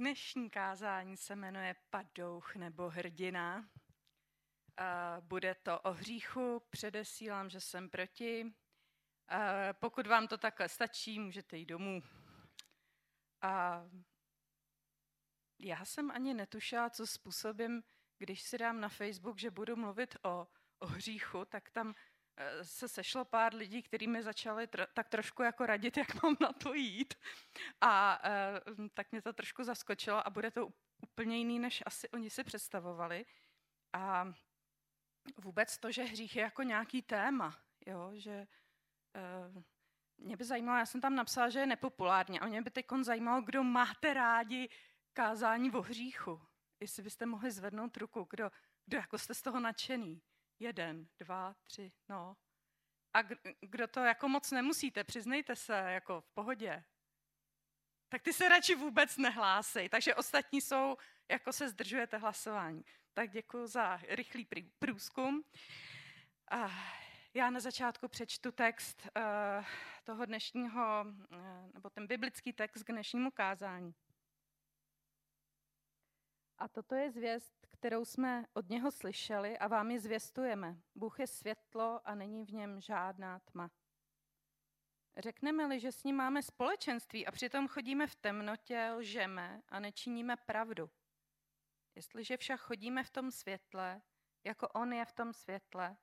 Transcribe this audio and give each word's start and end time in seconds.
Dnešní 0.00 0.50
kázání 0.50 1.16
se 1.16 1.36
jmenuje 1.36 1.76
Padouch 1.90 2.56
nebo 2.56 2.90
hrdina. 2.90 3.70
Bude 5.20 5.54
to 5.54 5.80
o 5.80 5.92
hříchu, 5.92 6.62
předesílám, 6.70 7.50
že 7.50 7.60
jsem 7.60 7.90
proti. 7.90 8.54
Pokud 9.72 10.06
vám 10.06 10.28
to 10.28 10.38
takhle 10.38 10.68
stačí, 10.68 11.18
můžete 11.18 11.56
jít 11.56 11.66
domů. 11.66 12.02
A 13.42 13.84
já 15.58 15.84
jsem 15.84 16.10
ani 16.10 16.34
netušila, 16.34 16.90
co 16.90 17.06
způsobím, 17.06 17.82
když 18.18 18.42
si 18.42 18.58
dám 18.58 18.80
na 18.80 18.88
Facebook, 18.88 19.38
že 19.38 19.50
budu 19.50 19.76
mluvit 19.76 20.16
o, 20.22 20.48
o 20.78 20.86
hříchu, 20.86 21.44
tak 21.44 21.70
tam 21.70 21.94
se 22.62 22.88
sešlo 22.88 23.24
pár 23.24 23.54
lidí, 23.54 23.82
kteří 23.82 24.06
mi 24.06 24.22
začali 24.22 24.66
tr- 24.66 24.86
tak 24.94 25.08
trošku 25.08 25.42
jako 25.42 25.66
radit, 25.66 25.96
jak 25.96 26.22
mám 26.22 26.36
na 26.40 26.52
to 26.52 26.74
jít. 26.74 27.14
A 27.80 28.20
e, 28.24 28.60
tak 28.94 29.12
mě 29.12 29.22
to 29.22 29.32
trošku 29.32 29.64
zaskočilo 29.64 30.26
a 30.26 30.30
bude 30.30 30.50
to 30.50 30.68
úplně 31.02 31.38
jiný, 31.38 31.58
než 31.58 31.82
asi 31.86 32.08
oni 32.08 32.30
si 32.30 32.44
představovali. 32.44 33.26
A 33.92 34.32
vůbec 35.36 35.78
to, 35.78 35.92
že 35.92 36.02
hřích 36.02 36.36
je 36.36 36.42
jako 36.42 36.62
nějaký 36.62 37.02
téma, 37.02 37.56
jo, 37.86 38.10
že 38.14 38.30
e, 38.30 38.46
mě 40.18 40.36
by 40.36 40.44
zajímalo, 40.44 40.78
já 40.78 40.86
jsem 40.86 41.00
tam 41.00 41.14
napsala, 41.14 41.48
že 41.48 41.58
je 41.58 41.66
nepopulární 41.66 42.40
a 42.40 42.46
mě 42.46 42.62
by 42.62 42.70
teď 42.70 42.86
zajímalo, 43.02 43.42
kdo 43.42 43.64
máte 43.64 44.14
rádi 44.14 44.68
kázání 45.12 45.70
o 45.72 45.82
hříchu. 45.82 46.40
Jestli 46.80 47.02
byste 47.02 47.26
mohli 47.26 47.50
zvednout 47.50 47.96
ruku, 47.96 48.26
kdo, 48.30 48.50
kdo 48.86 48.96
jako 48.96 49.18
jste 49.18 49.34
z 49.34 49.42
toho 49.42 49.60
nadšený. 49.60 50.22
Jeden, 50.60 51.08
dva, 51.18 51.54
tři, 51.62 51.92
no. 52.08 52.36
A 53.14 53.22
kdo 53.60 53.86
to 53.88 54.00
jako 54.00 54.28
moc 54.28 54.50
nemusíte, 54.50 55.04
přiznejte 55.04 55.56
se, 55.56 55.72
jako 55.72 56.20
v 56.20 56.30
pohodě. 56.30 56.84
Tak 58.08 58.22
ty 58.22 58.32
se 58.32 58.48
radši 58.48 58.74
vůbec 58.74 59.16
nehlásej. 59.16 59.88
Takže 59.88 60.14
ostatní 60.14 60.60
jsou, 60.60 60.96
jako 61.28 61.52
se 61.52 61.68
zdržujete 61.68 62.16
hlasování. 62.16 62.84
Tak 63.14 63.30
děkuji 63.30 63.66
za 63.66 63.96
rychlý 63.96 64.48
průzkum. 64.78 65.44
A 66.50 66.70
já 67.34 67.50
na 67.50 67.60
začátku 67.60 68.08
přečtu 68.08 68.52
text 68.52 69.02
uh, 69.16 69.64
toho 70.04 70.26
dnešního, 70.26 71.04
uh, 71.32 71.72
nebo 71.74 71.90
ten 71.90 72.06
biblický 72.06 72.52
text 72.52 72.82
k 72.82 72.92
dnešnímu 72.92 73.30
kázání. 73.30 73.94
A 76.60 76.68
toto 76.68 76.94
je 76.94 77.10
zvěst, 77.10 77.66
kterou 77.70 78.04
jsme 78.04 78.46
od 78.52 78.68
něho 78.68 78.90
slyšeli 78.90 79.58
a 79.58 79.68
vám 79.68 79.90
ji 79.90 79.98
zvěstujeme. 79.98 80.76
Bůh 80.94 81.20
je 81.20 81.26
světlo 81.26 82.00
a 82.04 82.14
není 82.14 82.44
v 82.44 82.52
něm 82.52 82.80
žádná 82.80 83.38
tma. 83.38 83.70
Řekneme-li, 85.16 85.80
že 85.80 85.92
s 85.92 86.04
ním 86.04 86.16
máme 86.16 86.42
společenství 86.42 87.26
a 87.26 87.30
přitom 87.30 87.68
chodíme 87.68 88.06
v 88.06 88.14
temnotě, 88.14 88.90
lžeme 88.94 89.62
a 89.68 89.80
nečiníme 89.80 90.36
pravdu. 90.36 90.90
Jestliže 91.94 92.36
však 92.36 92.60
chodíme 92.60 93.04
v 93.04 93.10
tom 93.10 93.30
světle, 93.30 94.02
jako 94.44 94.68
on 94.68 94.92
je 94.92 95.04
v 95.04 95.12
tom 95.12 95.32
světle, 95.32 95.96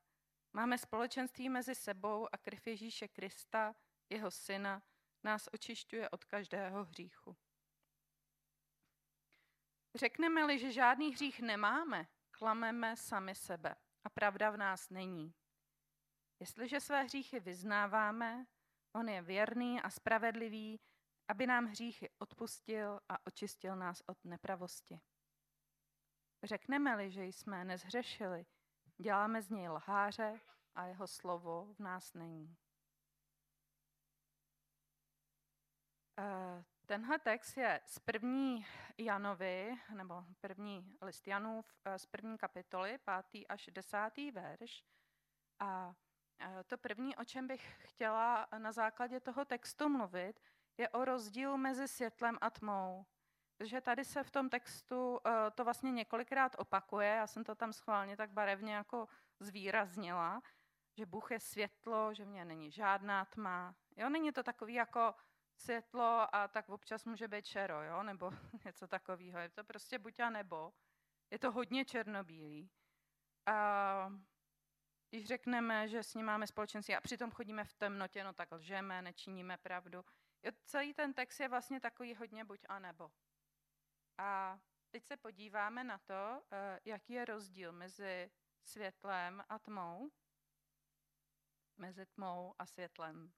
máme 0.53 0.77
společenství 0.77 1.49
mezi 1.49 1.75
sebou 1.75 2.27
a 2.31 2.37
krev 2.37 2.67
Ježíše 2.67 3.07
Krista, 3.07 3.75
jeho 4.09 4.31
syna, 4.31 4.83
nás 5.23 5.49
očišťuje 5.53 6.09
od 6.09 6.25
každého 6.25 6.83
hříchu. 6.83 7.37
Řekneme-li, 9.97 10.59
že 10.59 10.71
žádný 10.71 11.11
hřích 11.11 11.39
nemáme, 11.39 12.07
klameme 12.31 12.97
sami 12.97 13.35
sebe 13.35 13.75
a 14.03 14.09
pravda 14.09 14.49
v 14.49 14.57
nás 14.57 14.89
není. 14.89 15.33
Jestliže 16.39 16.79
své 16.79 17.03
hříchy 17.03 17.39
vyznáváme, 17.39 18.45
on 18.95 19.09
je 19.09 19.21
věrný 19.21 19.81
a 19.81 19.89
spravedlivý, 19.89 20.79
aby 21.27 21.47
nám 21.47 21.65
hříchy 21.65 22.09
odpustil 22.19 22.99
a 23.09 23.27
očistil 23.27 23.75
nás 23.75 24.01
od 24.05 24.25
nepravosti. 24.25 24.99
Řekneme-li, 26.43 27.11
že 27.11 27.25
jsme 27.25 27.65
nezhřešili, 27.65 28.45
děláme 28.97 29.41
z 29.41 29.49
něj 29.49 29.69
lháře 29.69 30.39
a 30.75 30.85
jeho 30.85 31.07
slovo 31.07 31.73
v 31.73 31.79
nás 31.79 32.13
není. 32.13 32.57
Eh, 36.19 36.63
Tenhle 36.87 37.19
text 37.19 37.57
je 37.57 37.81
z 37.85 37.99
první 37.99 38.65
Janovi, 38.97 39.75
nebo 39.95 40.25
první 40.41 40.97
list 41.01 41.27
Janův, 41.27 41.65
eh, 41.85 41.99
z 41.99 42.05
první 42.05 42.37
kapitoly, 42.37 42.97
pátý 42.97 43.47
až 43.47 43.69
desátý 43.73 44.31
verš. 44.31 44.83
A 45.59 45.95
eh, 46.39 46.63
to 46.63 46.77
první, 46.77 47.15
o 47.15 47.23
čem 47.23 47.47
bych 47.47 47.75
chtěla 47.79 48.47
na 48.57 48.71
základě 48.71 49.19
toho 49.19 49.45
textu 49.45 49.89
mluvit, 49.89 50.39
je 50.77 50.89
o 50.89 51.05
rozdílu 51.05 51.57
mezi 51.57 51.87
světlem 51.87 52.37
a 52.41 52.49
tmou. 52.49 53.05
Protože 53.57 53.81
tady 53.81 54.05
se 54.05 54.23
v 54.23 54.31
tom 54.31 54.49
textu 54.49 55.19
eh, 55.25 55.51
to 55.51 55.63
vlastně 55.63 55.91
několikrát 55.91 56.55
opakuje, 56.57 57.07
já 57.07 57.27
jsem 57.27 57.43
to 57.43 57.55
tam 57.55 57.73
schválně 57.73 58.17
tak 58.17 58.31
barevně 58.31 58.73
jako 58.73 59.07
zvýraznila, 59.39 60.41
že 60.97 61.05
Bůh 61.05 61.31
je 61.31 61.39
světlo, 61.39 62.13
že 62.13 62.25
v 62.25 62.27
něj 62.27 62.45
není 62.45 62.71
žádná 62.71 63.25
tma. 63.25 63.75
Jo, 63.97 64.09
není 64.09 64.31
to 64.31 64.43
takový 64.43 64.73
jako 64.73 65.15
světlo 65.59 66.35
a 66.35 66.47
tak 66.47 66.69
občas 66.69 67.05
může 67.05 67.27
být 67.27 67.45
čero, 67.45 67.83
jo? 67.83 68.03
nebo 68.03 68.31
něco 68.65 68.87
takového. 68.87 69.39
Je 69.39 69.49
to 69.49 69.63
prostě 69.63 69.99
buď 69.99 70.19
a 70.19 70.29
nebo. 70.29 70.73
Je 71.31 71.39
to 71.39 71.51
hodně 71.51 71.85
černobílý. 71.85 72.69
A 73.45 74.13
když 75.09 75.27
řekneme, 75.27 75.87
že 75.87 76.03
s 76.03 76.13
ním 76.13 76.25
máme 76.25 76.47
společenství 76.47 76.95
a 76.95 77.01
přitom 77.01 77.31
chodíme 77.31 77.63
v 77.63 77.73
temnotě, 77.73 78.23
no 78.23 78.33
tak 78.33 78.51
lžeme, 78.51 79.01
nečiníme 79.01 79.57
pravdu. 79.57 80.05
Jo, 80.43 80.51
celý 80.63 80.93
ten 80.93 81.13
text 81.13 81.39
je 81.39 81.49
vlastně 81.49 81.79
takový 81.79 82.15
hodně 82.15 82.45
buď 82.45 82.65
a 82.69 82.79
nebo. 82.79 83.11
A 84.17 84.59
teď 84.89 85.05
se 85.05 85.17
podíváme 85.17 85.83
na 85.83 85.97
to, 85.97 86.43
eh, 86.51 86.79
jaký 86.85 87.13
je 87.13 87.25
rozdíl 87.25 87.71
mezi 87.71 88.31
světlem 88.63 89.43
a 89.49 89.59
tmou, 89.59 90.11
mezi 91.77 92.05
tmou 92.05 92.55
a 92.59 92.65
světlem. 92.65 93.33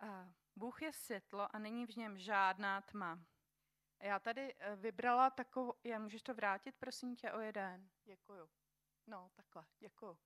A 0.00 0.28
Bůh 0.56 0.82
je 0.82 0.92
světlo 0.92 1.56
a 1.56 1.58
není 1.58 1.86
v 1.86 1.96
něm 1.96 2.18
žádná 2.18 2.80
tma. 2.80 3.18
Já 4.00 4.18
tady 4.18 4.54
eh, 4.58 4.76
vybrala 4.76 5.30
takovou, 5.30 5.74
já 5.84 5.98
můžeš 5.98 6.22
to 6.22 6.34
vrátit, 6.34 6.74
prosím 6.78 7.16
tě, 7.16 7.32
o 7.32 7.40
jeden. 7.40 7.90
Děkuju. 8.04 8.48
No, 9.06 9.30
takhle, 9.34 9.64
děkuju. 9.78 10.18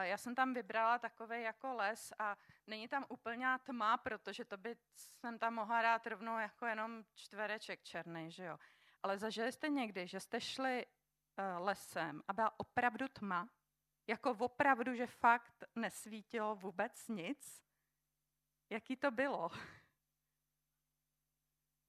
Já 0.00 0.16
jsem 0.16 0.34
tam 0.34 0.54
vybrala 0.54 0.98
takový 0.98 1.42
jako 1.42 1.74
les 1.74 2.12
a 2.18 2.36
není 2.66 2.88
tam 2.88 3.06
úplně 3.08 3.46
tma, 3.62 3.96
protože 3.96 4.44
to 4.44 4.56
by 4.56 4.76
jsem 4.94 5.38
tam 5.38 5.54
mohla 5.54 5.82
dát 5.82 6.06
rovnou 6.06 6.38
jako 6.38 6.66
jenom 6.66 7.04
čtvereček 7.14 7.82
černý, 7.82 8.30
že 8.30 8.44
jo. 8.44 8.58
Ale 9.02 9.18
zažili 9.18 9.52
jste 9.52 9.68
někdy, 9.68 10.06
že 10.06 10.20
jste 10.20 10.40
šli 10.40 10.86
eh, 10.86 11.58
lesem 11.58 12.22
a 12.28 12.32
byla 12.32 12.60
opravdu 12.60 13.08
tma? 13.08 13.48
Jako 14.06 14.30
opravdu, 14.30 14.94
že 14.94 15.06
fakt 15.06 15.64
nesvítilo 15.74 16.54
vůbec 16.54 17.08
nic? 17.08 17.63
Jaký 18.70 18.96
to 18.96 19.10
bylo? 19.10 19.50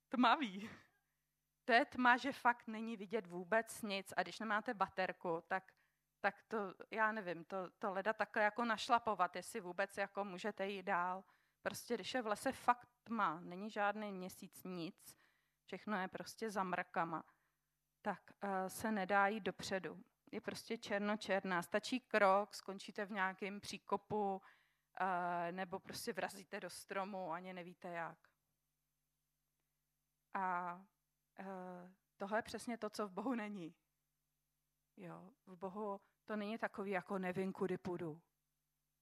Tmavý. 0.10 0.70
To 1.66 1.72
je 1.72 1.86
tma, 1.86 2.18
že 2.18 2.32
fakt 2.32 2.68
není 2.68 2.98
vidět 2.98 3.28
vůbec 3.28 3.82
nic 3.82 4.14
a 4.18 4.24
když 4.24 4.40
nemáte 4.40 4.74
baterku, 4.74 5.44
tak, 5.48 5.72
tak 6.22 6.44
to, 6.48 6.58
já 6.92 7.12
nevím, 7.12 7.46
to, 7.46 7.70
to 7.80 7.94
leda 7.94 8.14
takhle 8.14 8.44
jako 8.44 8.66
našlapovat, 8.66 9.36
jestli 9.36 9.62
vůbec 9.62 9.98
jako 9.98 10.24
můžete 10.24 10.68
jít 10.68 10.84
dál. 10.84 11.24
Prostě 11.62 11.96
když 11.96 12.14
je 12.14 12.22
v 12.22 12.28
lese 12.28 12.52
fakt 12.52 12.90
tma, 13.04 13.40
není 13.40 13.70
žádný 13.70 14.12
měsíc, 14.12 14.64
nic, 14.64 15.18
všechno 15.66 16.02
je 16.02 16.08
prostě 16.08 16.50
za 16.50 16.64
mrkama, 16.64 17.24
tak 18.02 18.22
uh, 18.44 18.50
se 18.68 18.92
nedá 18.92 19.28
jít 19.28 19.40
dopředu. 19.40 20.04
Je 20.32 20.42
prostě 20.42 20.78
černo-černá. 20.78 21.62
Stačí 21.62 22.00
krok, 22.00 22.54
skončíte 22.54 23.06
v 23.06 23.12
nějakém 23.12 23.60
příkopu, 23.60 24.42
nebo 25.52 25.80
prostě 25.80 26.14
vrazíte 26.14 26.60
do 26.60 26.70
stromu, 26.70 27.32
ani 27.32 27.54
nevíte 27.54 27.90
jak. 27.90 28.30
A 30.34 30.80
e, 31.40 31.46
tohle 32.18 32.38
je 32.38 32.42
přesně 32.42 32.78
to, 32.78 32.90
co 32.90 33.08
v 33.08 33.12
Bohu 33.12 33.36
není. 33.36 33.76
Jo, 34.98 35.34
v 35.46 35.56
Bohu 35.56 36.02
to 36.26 36.36
není 36.36 36.58
takový 36.58 36.92
jako 36.92 37.20
nevím, 37.20 37.54
kudy 37.54 37.78
půjdu. 37.78 38.22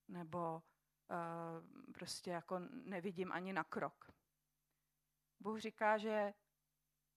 Nebo 0.07 0.63
uh, 1.09 1.91
prostě 1.93 2.31
jako 2.31 2.59
nevidím 2.69 3.31
ani 3.31 3.53
na 3.53 3.63
krok. 3.63 4.11
Bůh 5.39 5.59
říká, 5.59 5.97
že 5.97 6.33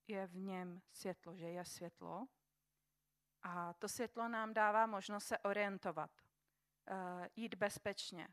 je 0.07 0.27
v 0.27 0.37
něm 0.37 0.83
světlo, 0.93 1.37
že 1.37 1.47
je 1.47 1.65
světlo. 1.65 2.27
A 3.43 3.73
to 3.73 3.89
světlo 3.89 4.29
nám 4.29 4.55
dává 4.55 4.87
možnost 4.87 5.25
se 5.25 5.39
orientovat, 5.39 6.11
jít 7.37 7.55
bezpečně, 7.55 8.29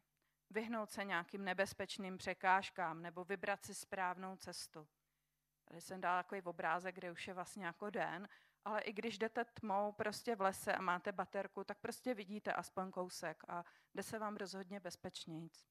vyhnout 0.53 0.91
se 0.91 1.03
nějakým 1.03 1.43
nebezpečným 1.45 2.17
překážkám 2.17 3.01
nebo 3.01 3.23
vybrat 3.23 3.65
si 3.65 3.75
správnou 3.75 4.35
cestu. 4.35 4.87
Tady 5.65 5.81
jsem 5.81 6.01
dala 6.01 6.23
takový 6.23 6.41
obrázek, 6.41 6.95
kde 6.95 7.11
už 7.11 7.27
je 7.27 7.33
vlastně 7.33 7.65
jako 7.65 7.89
den, 7.89 8.29
ale 8.65 8.81
i 8.81 8.93
když 8.93 9.17
jdete 9.17 9.45
tmou 9.45 9.91
prostě 9.91 10.35
v 10.35 10.41
lese 10.41 10.75
a 10.75 10.81
máte 10.81 11.11
baterku, 11.11 11.63
tak 11.63 11.77
prostě 11.77 12.13
vidíte 12.13 12.53
aspoň 12.53 12.91
kousek 12.91 13.43
a 13.47 13.63
jde 13.93 14.03
se 14.03 14.19
vám 14.19 14.35
rozhodně 14.35 14.79
bezpečnějc. 14.79 15.65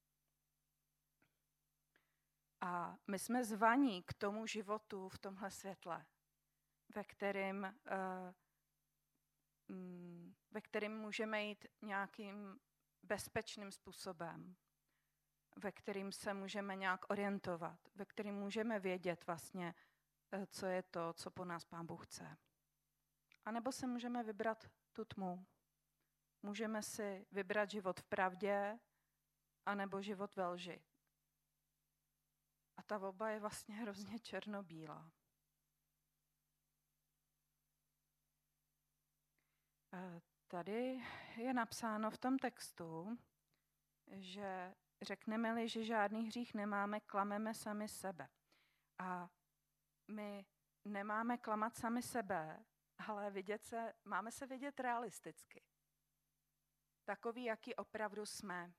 A 2.60 2.96
my 3.06 3.18
jsme 3.18 3.44
zvaní 3.44 4.02
k 4.02 4.12
tomu 4.12 4.46
životu 4.46 5.08
v 5.08 5.18
tomhle 5.18 5.50
světle. 5.50 6.06
ve 6.94 7.04
kterým, 7.04 7.74
mm, 9.68 10.34
ve 10.50 10.60
kterým 10.60 10.92
můžeme 10.98 11.44
jít 11.44 11.66
nějakým 11.82 12.60
bezpečným 13.02 13.72
způsobem, 13.72 14.56
ve 15.56 15.72
kterým 15.72 16.12
se 16.12 16.34
můžeme 16.34 16.76
nějak 16.76 17.10
orientovat, 17.10 17.80
ve 17.94 18.04
kterým 18.04 18.34
můžeme 18.34 18.80
vědět 18.80 19.26
vlastně, 19.26 19.74
eh, 20.32 20.46
co 20.46 20.66
je 20.66 20.82
to, 20.82 21.12
co 21.12 21.30
po 21.30 21.44
nás 21.44 21.64
Pán 21.64 21.86
Bůh 21.86 22.06
chce. 22.06 22.36
A 23.44 23.50
nebo 23.50 23.72
se 23.72 23.86
můžeme 23.86 24.22
vybrat 24.22 24.70
tu 24.92 25.04
tmu. 25.04 25.46
Můžeme 26.42 26.82
si 26.82 27.26
vybrat 27.32 27.70
život 27.70 28.00
v 28.00 28.04
pravdě, 28.04 28.78
anebo 29.66 30.02
život 30.02 30.36
ve 30.36 30.46
lži. 30.46 30.82
A 32.76 32.82
ta 32.82 32.98
oba 32.98 33.30
je 33.30 33.40
vlastně 33.40 33.74
hrozně 33.74 34.18
černobílá. 34.18 35.12
Eh, 39.94 40.20
tady 40.48 41.02
je 41.36 41.54
napsáno 41.54 42.10
v 42.10 42.18
tom 42.18 42.38
textu, 42.38 43.18
že 44.06 44.74
řekneme-li, 45.02 45.68
že 45.68 45.84
žádný 45.84 46.26
hřích 46.26 46.54
nemáme, 46.54 47.00
klameme 47.00 47.54
sami 47.54 47.88
sebe. 47.88 48.28
A 48.98 49.30
my 50.08 50.46
nemáme 50.84 51.38
klamat 51.38 51.76
sami 51.76 52.02
sebe, 52.02 52.64
ale 53.08 53.30
vidět 53.30 53.64
se, 53.64 53.94
máme 54.04 54.32
se 54.32 54.46
vidět 54.46 54.80
realisticky. 54.80 55.62
Takový, 57.04 57.44
jaký 57.44 57.74
opravdu 57.74 58.26
jsme. 58.26 58.72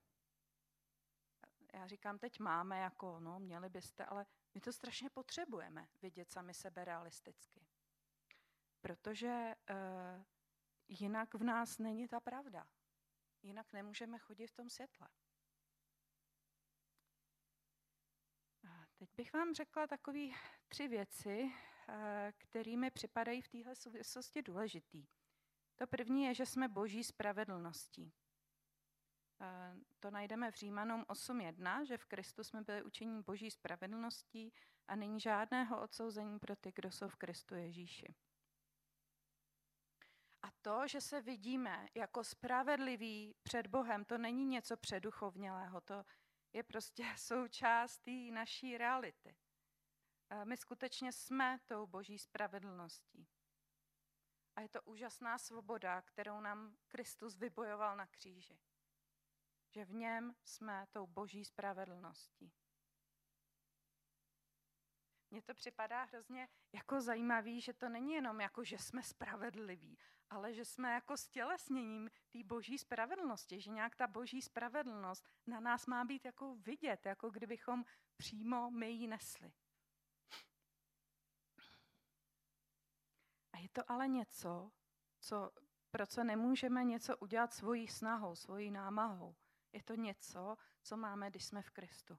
Já 1.72 1.86
říkám, 1.86 2.18
teď 2.18 2.40
máme, 2.40 2.78
jako, 2.78 3.20
no, 3.20 3.38
měli 3.38 3.68
byste, 3.68 4.04
ale 4.04 4.26
my 4.54 4.60
to 4.60 4.72
strašně 4.72 5.10
potřebujeme, 5.10 5.88
vidět 6.02 6.30
sami 6.30 6.54
sebe 6.54 6.84
realisticky. 6.84 7.66
Protože 8.80 9.54
uh, 9.70 10.24
jinak 10.88 11.34
v 11.34 11.42
nás 11.42 11.78
není 11.78 12.08
ta 12.08 12.20
pravda. 12.20 12.66
Jinak 13.42 13.72
nemůžeme 13.72 14.18
chodit 14.18 14.46
v 14.46 14.54
tom 14.54 14.70
světle. 14.70 15.08
Teď 18.98 19.08
bych 19.16 19.32
vám 19.32 19.54
řekla 19.54 19.86
takové 19.86 20.20
tři 20.68 20.88
věci, 20.88 21.52
eh, 21.88 22.32
které 22.38 22.76
mi 22.76 22.90
připadají 22.90 23.42
v 23.42 23.48
téhle 23.48 23.74
souvislosti 23.74 24.42
důležitý. 24.42 25.06
To 25.76 25.86
první 25.86 26.24
je, 26.24 26.34
že 26.34 26.46
jsme 26.46 26.68
boží 26.68 27.04
spravedlností. 27.04 28.12
Eh, 29.40 29.74
to 30.00 30.10
najdeme 30.10 30.50
v 30.50 30.54
Římanům 30.54 31.04
8.1, 31.08 31.84
že 31.84 31.98
v 31.98 32.04
Kristu 32.04 32.44
jsme 32.44 32.62
byli 32.62 32.82
učení 32.82 33.22
boží 33.22 33.50
spravedlností 33.50 34.52
a 34.88 34.96
není 34.96 35.20
žádného 35.20 35.80
odsouzení 35.82 36.38
pro 36.38 36.56
ty, 36.56 36.72
kdo 36.74 36.90
jsou 36.90 37.08
v 37.08 37.16
Kristu 37.16 37.54
Ježíši. 37.54 38.14
A 40.42 40.48
to, 40.62 40.88
že 40.88 41.00
se 41.00 41.20
vidíme 41.20 41.88
jako 41.94 42.24
spravedliví 42.24 43.34
před 43.42 43.66
Bohem, 43.66 44.04
to 44.04 44.18
není 44.18 44.46
něco 44.46 44.76
předuchovnělého, 44.76 45.80
to 45.80 46.04
je 46.54 46.62
prostě 46.62 47.04
součástí 47.16 48.30
naší 48.30 48.78
reality. 48.78 49.36
My 50.44 50.56
skutečně 50.56 51.12
jsme 51.12 51.58
tou 51.66 51.86
boží 51.86 52.18
spravedlností. 52.18 53.28
A 54.56 54.60
je 54.60 54.68
to 54.68 54.82
úžasná 54.82 55.38
svoboda, 55.38 56.02
kterou 56.02 56.40
nám 56.40 56.76
Kristus 56.88 57.36
vybojoval 57.36 57.96
na 57.96 58.06
kříži. 58.06 58.60
Že 59.70 59.84
v 59.84 59.92
něm 59.92 60.34
jsme 60.44 60.86
tou 60.90 61.06
boží 61.06 61.44
spravedlností. 61.44 62.52
Mně 65.34 65.42
to 65.42 65.54
připadá 65.54 66.04
hrozně 66.04 66.48
jako 66.72 67.00
zajímavý, 67.00 67.60
že 67.60 67.72
to 67.72 67.88
není 67.88 68.12
jenom 68.12 68.40
jako, 68.40 68.64
že 68.64 68.78
jsme 68.78 69.02
spravedliví, 69.02 69.98
ale 70.30 70.54
že 70.54 70.64
jsme 70.64 70.92
jako 70.92 71.16
stělesněním 71.16 72.10
té 72.30 72.38
boží 72.44 72.78
spravedlnosti, 72.78 73.60
že 73.60 73.70
nějak 73.70 73.96
ta 73.96 74.06
boží 74.06 74.42
spravedlnost 74.42 75.28
na 75.46 75.60
nás 75.60 75.86
má 75.86 76.04
být 76.04 76.24
jako 76.24 76.54
vidět, 76.54 77.06
jako 77.06 77.30
kdybychom 77.30 77.84
přímo 78.16 78.70
my 78.70 78.90
ji 78.90 79.06
nesli. 79.06 79.52
A 83.52 83.58
je 83.58 83.68
to 83.68 83.90
ale 83.90 84.08
něco, 84.08 84.72
co, 85.20 85.50
pro 85.90 86.06
co 86.06 86.24
nemůžeme 86.24 86.84
něco 86.84 87.16
udělat 87.16 87.54
svojí 87.54 87.88
snahou, 87.88 88.34
svojí 88.36 88.70
námahou. 88.70 89.34
Je 89.72 89.82
to 89.82 89.94
něco, 89.94 90.56
co 90.82 90.96
máme, 90.96 91.30
když 91.30 91.44
jsme 91.44 91.62
v 91.62 91.70
Kristu. 91.70 92.18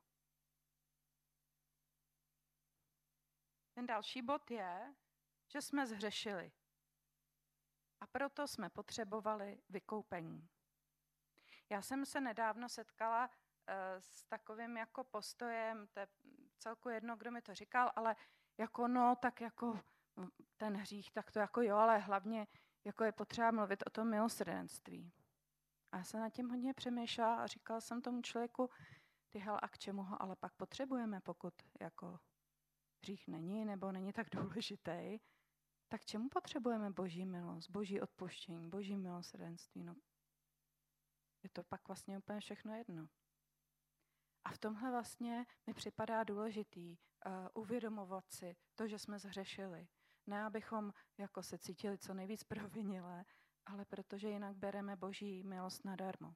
Ten 3.75 3.85
další 3.85 4.21
bod 4.21 4.51
je, 4.51 4.95
že 5.47 5.61
jsme 5.61 5.87
zhřešili. 5.87 6.51
A 8.01 8.07
proto 8.07 8.47
jsme 8.47 8.69
potřebovali 8.69 9.61
vykoupení. 9.69 10.49
Já 11.69 11.81
jsem 11.81 12.05
se 12.05 12.21
nedávno 12.21 12.69
setkala 12.69 13.29
eh, 13.67 14.01
s 14.01 14.23
takovým 14.23 14.77
jako 14.77 15.03
postojem, 15.03 15.87
to 15.87 15.99
je 15.99 16.07
celku 16.59 16.89
jedno, 16.89 17.15
kdo 17.15 17.31
mi 17.31 17.41
to 17.41 17.55
říkal, 17.55 17.91
ale 17.95 18.15
jako 18.57 18.87
no, 18.87 19.15
tak 19.15 19.41
jako 19.41 19.79
ten 20.57 20.77
hřích, 20.77 21.11
tak 21.11 21.31
to 21.31 21.39
jako 21.39 21.61
jo, 21.61 21.77
ale 21.77 21.97
hlavně 21.97 22.47
jako 22.83 23.03
je 23.03 23.11
potřeba 23.11 23.51
mluvit 23.51 23.83
o 23.87 23.89
tom 23.89 24.09
milosrdenství. 24.09 25.13
A 25.91 25.97
já 25.97 26.03
jsem 26.03 26.19
nad 26.19 26.29
tím 26.29 26.49
hodně 26.49 26.73
přemýšlela 26.73 27.35
a 27.35 27.47
říkala 27.47 27.81
jsem 27.81 28.01
tomu 28.01 28.21
člověku, 28.21 28.69
ty 29.29 29.39
hel, 29.39 29.59
a 29.61 29.67
k 29.67 29.77
čemu 29.77 30.03
ho 30.03 30.21
ale 30.21 30.35
pak 30.35 30.53
potřebujeme, 30.53 31.21
pokud 31.21 31.53
jako 31.79 32.19
hřích 33.05 33.27
není 33.27 33.65
nebo 33.65 33.91
není 33.91 34.13
tak 34.13 34.29
důležitý, 34.35 35.19
tak 35.87 36.05
čemu 36.05 36.29
potřebujeme 36.29 36.89
boží 36.89 37.25
milost, 37.25 37.69
boží 37.69 38.01
odpuštění, 38.01 38.69
boží 38.69 38.97
milosrdenství? 38.97 39.83
No, 39.83 39.95
je 41.43 41.49
to 41.49 41.63
pak 41.63 41.87
vlastně 41.87 42.17
úplně 42.17 42.39
všechno 42.39 42.75
jedno. 42.75 43.07
A 44.45 44.51
v 44.51 44.57
tomhle 44.57 44.91
vlastně 44.91 45.45
mi 45.67 45.73
připadá 45.73 46.23
důležitý 46.23 46.97
uh, 46.97 47.33
uvědomovat 47.53 48.31
si 48.31 48.55
to, 48.75 48.87
že 48.87 48.99
jsme 48.99 49.19
zhřešili. 49.19 49.87
Ne, 50.27 50.43
abychom 50.43 50.93
jako 51.17 51.43
se 51.43 51.57
cítili 51.57 51.97
co 51.97 52.13
nejvíc 52.13 52.43
provinile, 52.53 53.25
ale 53.65 53.85
protože 53.85 54.29
jinak 54.29 54.57
bereme 54.57 54.95
boží 54.95 55.43
milost 55.43 55.85
nadarmo. 55.85 56.33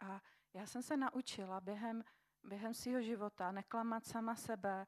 A 0.00 0.20
já 0.54 0.66
jsem 0.66 0.82
se 0.82 0.96
naučila 0.96 1.60
během, 1.60 2.04
během 2.44 2.74
svého 2.74 3.02
života 3.02 3.52
neklamat 3.52 4.06
sama 4.06 4.36
sebe, 4.36 4.86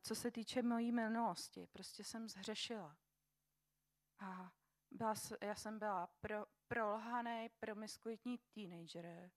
co 0.00 0.14
se 0.14 0.30
týče 0.30 0.62
mojí 0.62 0.92
minulosti. 0.92 1.66
Prostě 1.66 2.04
jsem 2.04 2.28
zhřešila. 2.28 2.96
A 4.18 4.52
byla, 4.90 5.14
já 5.42 5.54
jsem 5.54 5.78
byla 5.78 6.06
pro, 6.20 6.46
prolhaný, 6.68 7.50
promiskuitní 7.60 8.38
teenager. 8.38 9.30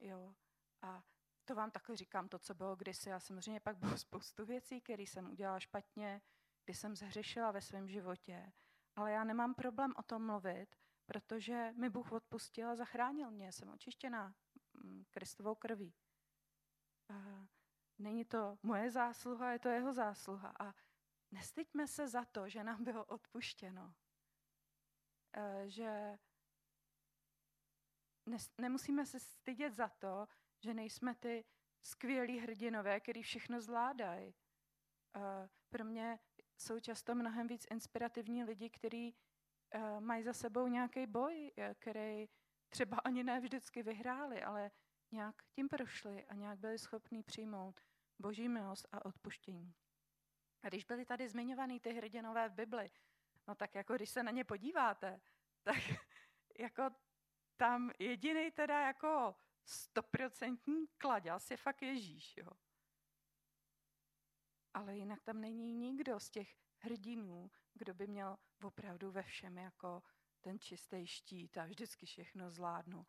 Jo. 0.00 0.34
A 0.82 1.04
to 1.44 1.54
vám 1.54 1.70
takhle 1.70 1.96
říkám, 1.96 2.28
to, 2.28 2.38
co 2.38 2.54
bylo 2.54 2.76
kdysi. 2.76 3.12
A 3.12 3.20
samozřejmě 3.20 3.60
pak 3.60 3.76
bylo 3.76 3.98
spoustu 3.98 4.46
věcí, 4.46 4.80
které 4.80 5.02
jsem 5.02 5.30
udělala 5.30 5.60
špatně, 5.60 6.22
kdy 6.64 6.74
jsem 6.74 6.96
zhřešila 6.96 7.50
ve 7.50 7.60
svém 7.60 7.88
životě. 7.88 8.52
Ale 8.96 9.12
já 9.12 9.24
nemám 9.24 9.54
problém 9.54 9.92
o 9.96 10.02
tom 10.02 10.26
mluvit, 10.26 10.76
protože 11.06 11.72
mi 11.72 11.90
Bůh 11.90 12.12
odpustil 12.12 12.70
a 12.70 12.76
zachránil 12.76 13.30
mě. 13.30 13.52
Jsem 13.52 13.68
očištěná 13.68 14.34
mm, 14.74 15.04
Kristovou 15.10 15.54
krví. 15.54 15.94
A 17.08 17.46
Není 17.98 18.24
to 18.24 18.58
moje 18.62 18.90
zásluha, 18.90 19.52
je 19.52 19.58
to 19.58 19.68
jeho 19.68 19.92
zásluha. 19.92 20.54
A 20.60 20.74
nestyďme 21.30 21.86
se 21.86 22.08
za 22.08 22.24
to, 22.24 22.48
že 22.48 22.64
nám 22.64 22.84
bylo 22.84 23.04
odpuštěno. 23.04 23.94
E, 25.36 25.70
že 25.70 26.18
nemusíme 28.60 29.06
se 29.06 29.20
stydět 29.20 29.74
za 29.74 29.88
to, 29.88 30.28
že 30.60 30.74
nejsme 30.74 31.14
ty 31.14 31.44
skvělí 31.82 32.38
hrdinové, 32.38 33.00
který 33.00 33.22
všechno 33.22 33.60
zvládají. 33.60 34.28
E, 34.28 34.34
pro 35.68 35.84
mě 35.84 36.18
jsou 36.56 36.80
často 36.80 37.14
mnohem 37.14 37.46
víc 37.46 37.66
inspirativní 37.70 38.44
lidi, 38.44 38.70
kteří 38.70 39.16
e, 39.70 40.00
mají 40.00 40.22
za 40.22 40.32
sebou 40.32 40.66
nějaký 40.66 41.06
boj, 41.06 41.52
který 41.78 42.28
třeba 42.68 42.96
ani 42.98 43.24
ne 43.24 43.40
vždycky 43.40 43.82
vyhráli, 43.82 44.42
ale 44.42 44.70
nějak 45.14 45.42
tím 45.52 45.68
prošli 45.68 46.24
a 46.26 46.34
nějak 46.34 46.58
byli 46.58 46.78
schopní 46.78 47.22
přijmout 47.22 47.80
boží 48.18 48.48
milost 48.48 48.88
a 48.92 49.04
odpuštění. 49.04 49.74
A 50.62 50.68
když 50.68 50.84
byly 50.84 51.06
tady 51.06 51.28
zmiňovaný 51.28 51.80
ty 51.80 51.92
hrdinové 51.92 52.48
v 52.48 52.52
Bibli, 52.52 52.90
no 53.48 53.54
tak 53.54 53.74
jako 53.74 53.94
když 53.94 54.10
se 54.10 54.22
na 54.22 54.30
ně 54.30 54.44
podíváte, 54.44 55.20
tak 55.62 55.76
jako 56.58 56.90
tam 57.56 57.90
jediný 57.98 58.50
teda 58.50 58.86
jako 58.86 59.34
stoprocentní 59.64 60.86
kladěz 60.98 61.50
je 61.50 61.56
fakt 61.56 61.82
Ježíš, 61.82 62.36
jo. 62.36 62.50
Ale 64.74 64.96
jinak 64.96 65.22
tam 65.22 65.40
není 65.40 65.72
nikdo 65.72 66.20
z 66.20 66.30
těch 66.30 66.56
hrdinů, 66.78 67.50
kdo 67.74 67.94
by 67.94 68.06
měl 68.06 68.36
opravdu 68.62 69.10
ve 69.10 69.22
všem 69.22 69.58
jako 69.58 70.02
ten 70.40 70.58
čistý 70.58 71.06
štít 71.06 71.58
a 71.58 71.64
vždycky 71.64 72.06
všechno 72.06 72.50
zvládnu. 72.50 73.06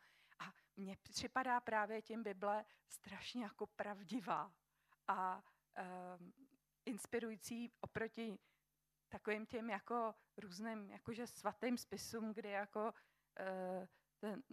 Mně 0.77 0.98
připadá 1.03 1.60
právě 1.60 2.01
tím 2.01 2.24
Bible 2.24 2.65
strašně 2.88 3.44
jako 3.44 3.67
pravdivá 3.67 4.51
a 5.08 5.44
um, 6.17 6.34
inspirující 6.86 7.72
oproti 7.82 8.39
takovým 9.10 9.46
těm 9.46 9.70
jako 9.70 10.15
různým 10.38 10.91
jakože 10.91 11.27
svatým 11.27 11.77
spisům, 11.77 12.34
kdy 12.34 12.50
jako 12.50 12.94
uh, 13.39 13.88
ten, 14.20 14.44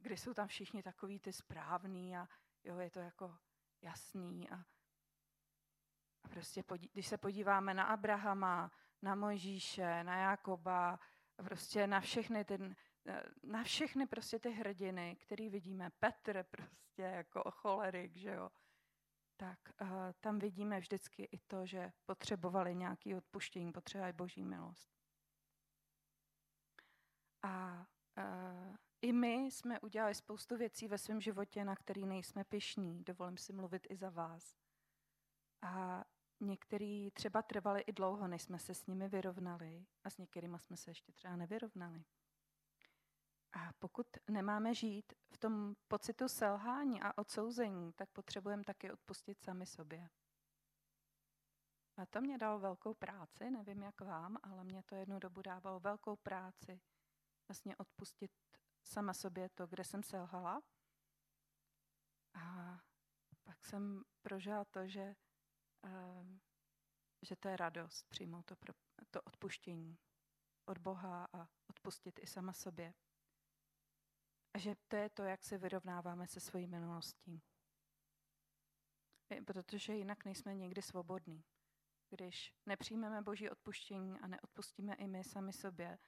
kdy 0.00 0.16
jsou 0.16 0.34
tam 0.34 0.48
všichni 0.48 0.82
takový 0.82 1.20
ty 1.20 1.32
správný 1.32 2.16
a 2.16 2.28
jo, 2.64 2.78
je 2.78 2.90
to 2.90 3.00
jako 3.00 3.38
jasný 3.82 4.50
a, 4.50 4.56
a 6.24 6.28
prostě 6.28 6.62
podí, 6.62 6.90
když 6.92 7.06
se 7.06 7.18
podíváme 7.18 7.74
na 7.74 7.84
Abrahama, 7.84 8.70
na 9.02 9.14
Mojžíše, 9.14 10.04
na 10.04 10.16
Jakoba, 10.16 10.98
prostě 11.36 11.86
na 11.86 12.00
všechny 12.00 12.44
ten, 12.44 12.76
na 13.42 13.64
všechny 13.64 14.06
prostě 14.06 14.38
ty 14.38 14.50
hrdiny, 14.50 15.16
který 15.20 15.48
vidíme, 15.48 15.90
Petr 15.98 16.44
prostě 16.50 17.02
jako 17.02 17.50
cholerik, 17.50 18.16
že 18.16 18.30
jo, 18.30 18.50
tak 19.36 19.58
uh, 19.80 19.88
tam 20.20 20.38
vidíme 20.38 20.80
vždycky 20.80 21.22
i 21.22 21.38
to, 21.38 21.66
že 21.66 21.92
potřebovali 22.06 22.74
nějaké 22.74 23.16
odpuštění, 23.16 23.72
potřebovali 23.72 24.12
boží 24.12 24.44
milost. 24.44 24.90
A 27.42 27.86
uh, 28.18 28.76
i 29.02 29.12
my 29.12 29.34
jsme 29.34 29.80
udělali 29.80 30.14
spoustu 30.14 30.56
věcí 30.56 30.88
ve 30.88 30.98
svém 30.98 31.20
životě, 31.20 31.64
na 31.64 31.76
který 31.76 32.06
nejsme 32.06 32.44
pišní. 32.44 33.04
Dovolím 33.04 33.36
si 33.36 33.52
mluvit 33.52 33.86
i 33.90 33.96
za 33.96 34.10
vás. 34.10 34.56
A 35.62 36.04
některý 36.40 37.10
třeba 37.10 37.42
trvali 37.42 37.80
i 37.80 37.92
dlouho, 37.92 38.28
než 38.28 38.42
jsme 38.42 38.58
se 38.58 38.74
s 38.74 38.86
nimi 38.86 39.08
vyrovnali 39.08 39.86
a 40.04 40.10
s 40.10 40.18
některými 40.18 40.58
jsme 40.58 40.76
se 40.76 40.90
ještě 40.90 41.12
třeba 41.12 41.36
nevyrovnali. 41.36 42.04
A 43.52 43.72
pokud 43.78 44.06
nemáme 44.30 44.74
žít 44.74 45.12
v 45.32 45.38
tom 45.38 45.74
pocitu 45.88 46.28
selhání 46.28 47.02
a 47.02 47.18
odsouzení, 47.18 47.92
tak 47.92 48.10
potřebujeme 48.10 48.64
taky 48.64 48.92
odpustit 48.92 49.42
sami 49.42 49.66
sobě. 49.66 50.08
A 51.96 52.06
to 52.06 52.20
mě 52.20 52.38
dalo 52.38 52.58
velkou 52.58 52.94
práci, 52.94 53.50
nevím 53.50 53.82
jak 53.82 54.00
vám, 54.00 54.36
ale 54.42 54.64
mě 54.64 54.82
to 54.82 54.94
jednu 54.94 55.18
dobu 55.18 55.42
dávalo 55.42 55.80
velkou 55.80 56.16
práci 56.16 56.80
vlastně 57.48 57.76
odpustit 57.76 58.30
sama 58.82 59.14
sobě 59.14 59.48
to, 59.48 59.66
kde 59.66 59.84
jsem 59.84 60.02
selhala. 60.02 60.62
A 62.34 62.78
pak 63.44 63.64
jsem 63.64 64.02
prožila 64.22 64.64
to, 64.64 64.88
že, 64.88 65.14
uh, 65.84 66.38
že 67.22 67.36
to 67.36 67.48
je 67.48 67.56
radost 67.56 68.08
přijmout 68.08 68.44
to, 68.44 68.54
to 69.10 69.22
odpuštění 69.22 69.98
od 70.66 70.78
Boha 70.78 71.28
a 71.32 71.48
odpustit 71.70 72.18
i 72.22 72.26
sama 72.26 72.52
sobě. 72.52 72.94
A 74.54 74.58
že 74.58 74.74
to 74.88 74.96
je 74.96 75.10
to, 75.10 75.22
jak 75.22 75.44
se 75.44 75.58
vyrovnáváme 75.58 76.26
se 76.26 76.40
svojí 76.40 76.66
minulostí. 76.66 77.42
Protože 79.44 79.94
jinak 79.94 80.24
nejsme 80.24 80.54
nikdy 80.54 80.82
svobodní. 80.82 81.44
Když 82.10 82.54
nepřijmeme 82.66 83.22
Boží 83.22 83.50
odpuštění 83.50 84.20
a 84.20 84.26
neodpustíme 84.26 84.94
i 84.94 85.06
my 85.06 85.24
sami 85.24 85.52
sobě, 85.52 85.98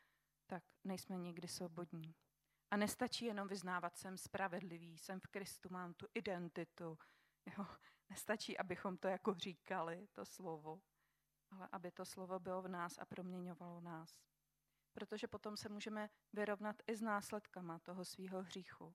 tak 0.47 0.65
nejsme 0.85 1.17
nikdy 1.17 1.49
svobodní. 1.49 2.15
A 2.71 2.77
nestačí 2.77 3.25
jenom 3.25 3.49
vyznávat, 3.49 3.97
jsem 3.97 4.19
spravedlivý, 4.19 4.99
jsem 4.99 5.21
v 5.21 5.27
Kristu, 5.27 5.69
mám 5.73 5.95
tu 5.95 6.07
identitu. 6.15 6.99
Jo? 7.59 7.67
Nestačí, 8.11 8.59
abychom 8.59 8.97
to 8.97 9.09
jako 9.09 9.35
říkali, 9.35 10.09
to 10.13 10.25
slovo, 10.25 10.83
ale 11.51 11.69
aby 11.73 11.91
to 11.91 12.05
slovo 12.05 12.39
bylo 12.39 12.63
v 12.63 12.69
nás 12.69 12.99
a 12.99 13.05
proměňovalo 13.05 13.81
nás. 13.81 14.21
Protože 14.93 15.29
potom 15.29 15.57
se 15.57 15.69
můžeme 15.69 16.11
vyrovnat 16.33 16.77
i 16.87 16.97
s 16.97 17.03
následkama 17.03 17.79
toho 17.79 18.05
svého 18.05 18.43
hříchu, 18.43 18.95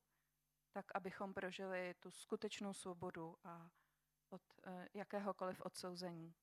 tak 0.72 0.86
abychom 0.96 1.34
prožili 1.34 1.94
tu 2.00 2.12
skutečnou 2.12 2.74
svobodu 2.74 3.36
a 3.44 3.70
od 4.30 4.42
eh, 4.64 4.88
jakéhokoliv 4.94 5.62
odsouzení. 5.62 6.36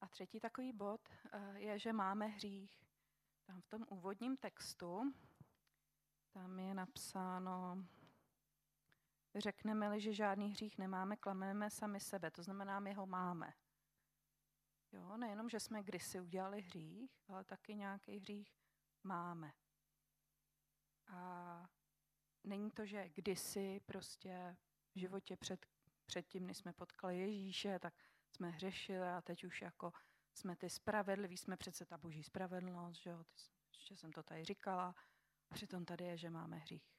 A 0.00 0.08
třetí 0.08 0.40
takový 0.40 0.72
bod 0.72 1.00
eh, 1.32 1.58
je, 1.58 1.78
že 1.78 1.92
máme 1.92 2.26
hřích. 2.26 2.84
Tam 3.44 3.60
v 3.60 3.68
tom 3.68 3.84
úvodním 3.88 4.36
textu, 4.36 5.14
tam 6.32 6.58
je 6.58 6.74
napsáno, 6.74 7.86
řekneme-li, 9.36 10.00
že 10.00 10.14
žádný 10.14 10.50
hřích 10.50 10.78
nemáme, 10.78 11.16
klameme 11.16 11.70
sami 11.70 12.00
sebe, 12.00 12.30
to 12.30 12.42
znamená, 12.42 12.80
my 12.80 12.94
ho 12.94 13.06
máme. 13.06 13.52
Jo, 14.92 15.16
nejenom, 15.16 15.48
že 15.48 15.60
jsme 15.60 15.82
kdysi 15.82 16.20
udělali 16.20 16.60
hřích, 16.60 17.10
ale 17.28 17.44
taky 17.44 17.74
nějaký 17.74 18.18
hřích 18.18 18.54
máme. 19.04 19.52
A 21.06 21.66
není 22.44 22.70
to, 22.70 22.86
že 22.86 23.08
kdysi 23.08 23.80
prostě 23.86 24.56
v 24.94 24.98
životě 24.98 25.36
před, 25.36 25.66
předtím, 26.06 26.46
než 26.46 26.56
jsme 26.56 26.72
potkali 26.72 27.18
Ježíše, 27.18 27.78
tak 27.78 27.94
jsme 28.30 28.50
hřešili 28.50 29.08
a 29.08 29.20
teď 29.20 29.44
už 29.44 29.62
jako 29.62 29.92
jsme 30.34 30.56
ty 30.56 30.70
spravedliví, 30.70 31.36
jsme 31.36 31.56
přece 31.56 31.86
ta 31.86 31.98
boží 31.98 32.22
spravedlnost, 32.22 33.02
že 33.02 33.10
jo, 33.10 33.24
ještě 33.74 33.96
jsem 33.96 34.12
to 34.12 34.22
tady 34.22 34.44
říkala, 34.44 34.94
a 35.50 35.54
přitom 35.54 35.84
tady 35.84 36.04
je, 36.04 36.16
že 36.18 36.30
máme 36.30 36.56
hřích. 36.56 36.92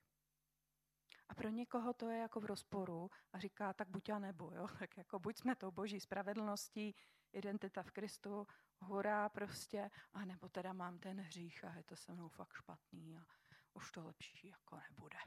A 1.30 1.36
pro 1.36 1.50
někoho 1.50 1.94
to 1.94 2.10
je 2.10 2.20
jako 2.20 2.40
v 2.40 2.46
rozporu 2.46 3.10
a 3.34 3.40
říká, 3.40 3.74
tak 3.74 3.90
buď 3.90 4.10
a 4.10 4.20
nebo, 4.20 4.52
jo? 4.52 4.68
tak 4.80 4.98
jako 4.98 5.20
buď 5.20 5.38
jsme 5.38 5.56
tou 5.56 5.72
boží 5.72 6.00
spravedlností, 6.00 6.96
identita 7.34 7.84
v 7.84 7.92
Kristu, 7.92 8.48
hurá 8.80 9.30
prostě, 9.30 9.92
a 10.14 10.26
nebo 10.26 10.50
teda 10.50 10.74
mám 10.74 11.00
ten 11.00 11.22
hřích 11.22 11.64
a 11.64 11.74
je 11.76 11.84
to 11.84 11.96
se 11.96 12.14
mnou 12.14 12.30
fakt 12.30 12.54
špatný 12.54 13.18
a 13.18 13.26
už 13.74 13.92
to 13.92 14.04
lepší 14.04 14.48
jako 14.48 14.80
nebude. 14.90 15.18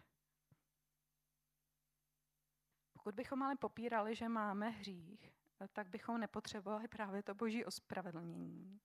Pokud 2.93 3.15
bychom 3.15 3.43
ale 3.43 3.57
popírali, 3.57 4.17
že 4.17 4.29
máme 4.29 4.71
hřích, 4.71 5.33
tak 5.73 5.89
bychom 5.89 6.21
nepotřebovali 6.21 6.89
právě 6.89 7.23
to 7.23 7.35
boží 7.35 7.65
ospravedlnění. 7.65 8.81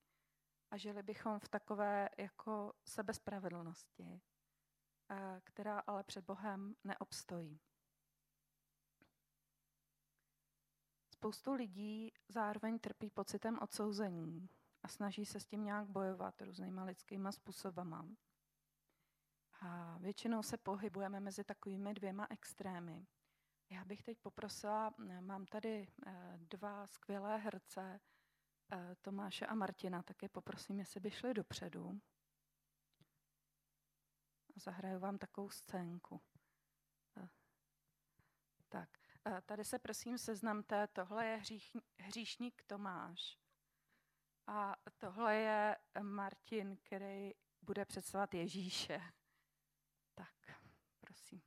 A 0.72 0.78
žili 0.78 1.04
bychom 1.04 1.40
v 1.40 1.50
takové 1.50 2.10
jako 2.18 2.74
sebespravedlnosti, 2.86 4.22
eh, 5.10 5.42
která 5.44 5.80
ale 5.80 6.04
před 6.04 6.26
Bohem 6.26 6.76
neobstojí. 6.84 7.60
Spoustu 11.22 11.54
lidí 11.54 12.14
zároveň 12.30 12.80
trpí 12.80 13.10
pocitem 13.10 13.60
odsouzení 13.62 14.50
a 14.84 14.88
snaží 14.88 15.26
se 15.26 15.40
s 15.40 15.46
tím 15.46 15.64
nějak 15.64 15.88
bojovat 15.88 16.42
různýma 16.42 16.84
lidskýma 16.84 17.32
způsobama. 17.32 18.08
A 19.62 19.98
většinou 19.98 20.44
se 20.44 20.58
pohybujeme 20.58 21.20
mezi 21.20 21.44
takovými 21.44 21.94
dvěma 21.94 22.28
extrémy. 22.30 23.08
Já 23.70 23.86
bych 23.86 24.04
teď 24.04 24.18
poprosila, 24.20 24.94
eh, 25.10 25.22
mám 25.22 25.46
tady 25.46 25.88
eh, 26.06 26.38
dva 26.38 26.88
skvělé 26.88 27.38
herce, 27.38 28.00
eh, 28.72 28.96
Tomáše 29.02 29.46
a 29.46 29.56
Martina, 29.56 30.04
tak 30.04 30.24
je 30.24 30.30
poprosím, 30.30 30.80
jestli 30.80 31.00
by 31.00 31.12
šli 31.12 31.34
dopředu. 31.34 32.02
A 34.56 34.60
zahraju 34.60 35.00
vám 35.00 35.18
takovou 35.18 35.50
scénku. 35.50 36.22
Tak, 38.70 39.01
tady 39.46 39.66
se 39.66 39.80
prosím 39.80 40.18
seznamte, 40.18 40.88
tohle 40.88 41.26
je 41.26 41.38
hřích, 41.38 41.78
hříšník 42.00 42.64
Tomáš. 42.68 43.40
A 44.48 44.76
tohle 44.98 45.36
je 45.36 45.78
Martin, 46.02 46.78
který 46.78 47.32
bude 47.62 47.86
představovat 47.86 48.34
Ježíše. 48.34 49.02
Tak, 50.16 50.62
prosím. 51.00 51.42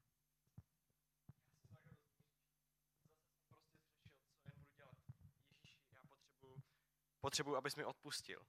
Potřebuji, 7.21 7.57
abys 7.57 7.77
mi 7.77 7.85
odpustil. 7.85 8.47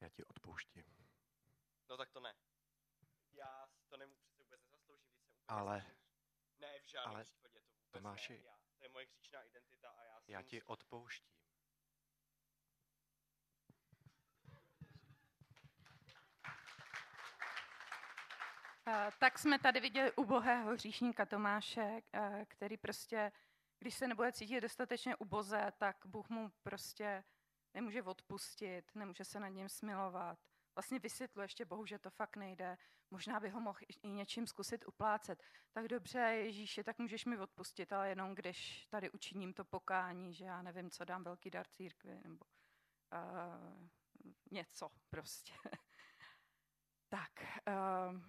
Já 0.00 0.08
ti 0.08 0.24
odpouštím. 0.24 0.84
No 1.88 1.96
tak 1.96 2.10
to 2.10 2.20
ne. 2.20 2.34
Já 3.32 3.66
to 3.88 3.96
nemůžu 3.96 4.26
přece 4.28 4.56
vůbec 4.56 4.60
nezasloužit, 4.70 5.10
když 5.16 5.34
jsem 5.34 5.44
Ale... 5.48 5.78
Ne, 5.78 6.03
v 6.84 6.88
žádném 6.88 7.14
ale, 7.14 7.24
případě 7.24 7.60
to 7.60 7.72
vůbec 7.86 8.02
Tomáši, 8.02 8.32
ne. 8.32 8.38
Já, 8.44 8.56
to 8.78 8.84
je 8.84 8.88
moje 8.88 9.06
hříčná 9.06 9.42
identita 9.42 9.88
a 9.88 10.04
já 10.04 10.20
Já 10.26 10.42
ti 10.42 10.62
odpouštím. 10.62 11.34
tak 19.18 19.38
jsme 19.38 19.58
tady 19.58 19.80
viděli 19.80 20.12
ubohého 20.12 20.72
hříšníka 20.72 21.26
Tomáše, 21.26 22.02
který 22.48 22.76
prostě 22.76 23.32
když 23.78 23.94
se 23.94 24.08
nebude 24.08 24.32
cítit 24.32 24.60
dostatečně 24.60 25.16
uboze, 25.16 25.72
tak 25.78 25.96
Bůh 26.06 26.28
mu 26.28 26.50
prostě 26.62 27.24
nemůže 27.74 28.02
odpustit, 28.02 28.94
nemůže 28.94 29.24
se 29.24 29.40
nad 29.40 29.48
ním 29.48 29.68
smilovat. 29.68 30.38
Vlastně 30.74 30.98
vysvětluje 30.98 31.44
ještě 31.44 31.64
Bohu, 31.64 31.86
že 31.86 31.98
to 31.98 32.10
fakt 32.10 32.36
nejde. 32.36 32.78
Možná 33.10 33.40
by 33.40 33.48
ho 33.48 33.60
mohl 33.60 33.78
i 34.02 34.10
něčím 34.10 34.46
zkusit 34.46 34.84
uplácet. 34.88 35.42
Tak 35.72 35.88
dobře, 35.88 36.18
Ježíši, 36.18 36.84
tak 36.84 36.98
můžeš 36.98 37.24
mi 37.24 37.38
odpustit, 37.38 37.92
ale 37.92 38.08
jenom 38.08 38.34
když 38.34 38.86
tady 38.86 39.10
učiním 39.10 39.52
to 39.52 39.64
pokání, 39.64 40.34
že 40.34 40.44
já 40.44 40.62
nevím, 40.62 40.90
co 40.90 41.04
dám 41.04 41.24
velký 41.24 41.50
dar 41.50 41.66
církvi, 41.66 42.20
nebo 42.22 42.44
uh, 43.12 43.88
něco 44.50 44.90
prostě. 45.10 45.52
tak, 47.08 47.32
uh, 47.68 48.20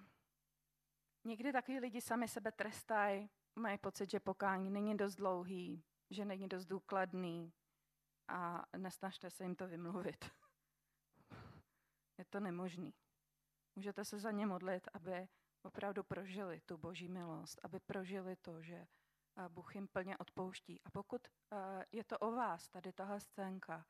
někdy 1.23 1.51
takový 1.53 1.79
lidi 1.79 2.01
sami 2.01 2.27
sebe 2.27 2.51
trestají, 2.51 3.29
mají 3.55 3.77
pocit, 3.77 4.11
že 4.11 4.19
pokání 4.19 4.69
není 4.69 4.97
dost 4.97 5.15
dlouhý, 5.15 5.83
že 6.09 6.25
není 6.25 6.47
dost 6.47 6.65
důkladný, 6.65 7.53
a 8.27 8.65
nesnažte 8.77 9.29
se 9.29 9.43
jim 9.43 9.55
to 9.55 9.67
vymluvit. 9.67 10.25
Je 12.17 12.25
to 12.25 12.39
nemožný. 12.39 12.93
Můžete 13.75 14.05
se 14.05 14.19
za 14.19 14.31
ně 14.31 14.45
modlit, 14.45 14.87
aby 14.93 15.27
opravdu 15.61 16.03
prožili 16.03 16.61
tu 16.61 16.77
boží 16.77 17.09
milost, 17.09 17.59
aby 17.63 17.79
prožili 17.79 18.35
to, 18.35 18.61
že 18.61 18.87
Bůh 19.49 19.75
jim 19.75 19.87
plně 19.87 20.17
odpouští. 20.17 20.81
A 20.83 20.89
pokud 20.89 21.27
je 21.91 22.03
to 22.03 22.17
o 22.17 22.31
vás, 22.31 22.67
tady 22.67 22.93
tahle 22.93 23.19
scénka, 23.19 23.85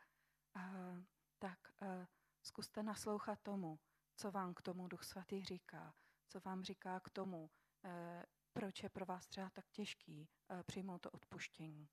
tak 1.39 1.59
zkuste 2.43 2.83
naslouchat 2.83 3.39
tomu, 3.41 3.79
co 4.15 4.31
vám 4.31 4.53
k 4.53 4.61
tomu 4.61 4.87
Duch 4.87 5.03
Svatý 5.03 5.43
říká, 5.43 5.93
co 6.29 6.39
vám 6.39 6.63
říká 6.63 6.99
k 6.99 7.09
tomu, 7.09 7.49
proč 8.53 8.83
je 8.83 8.89
pro 8.89 9.05
vás 9.05 9.27
třeba 9.27 9.49
tak 9.49 9.65
těžký 9.71 10.29
přijmout 10.65 11.01
to 11.01 11.11
odpuštění. 11.11 11.89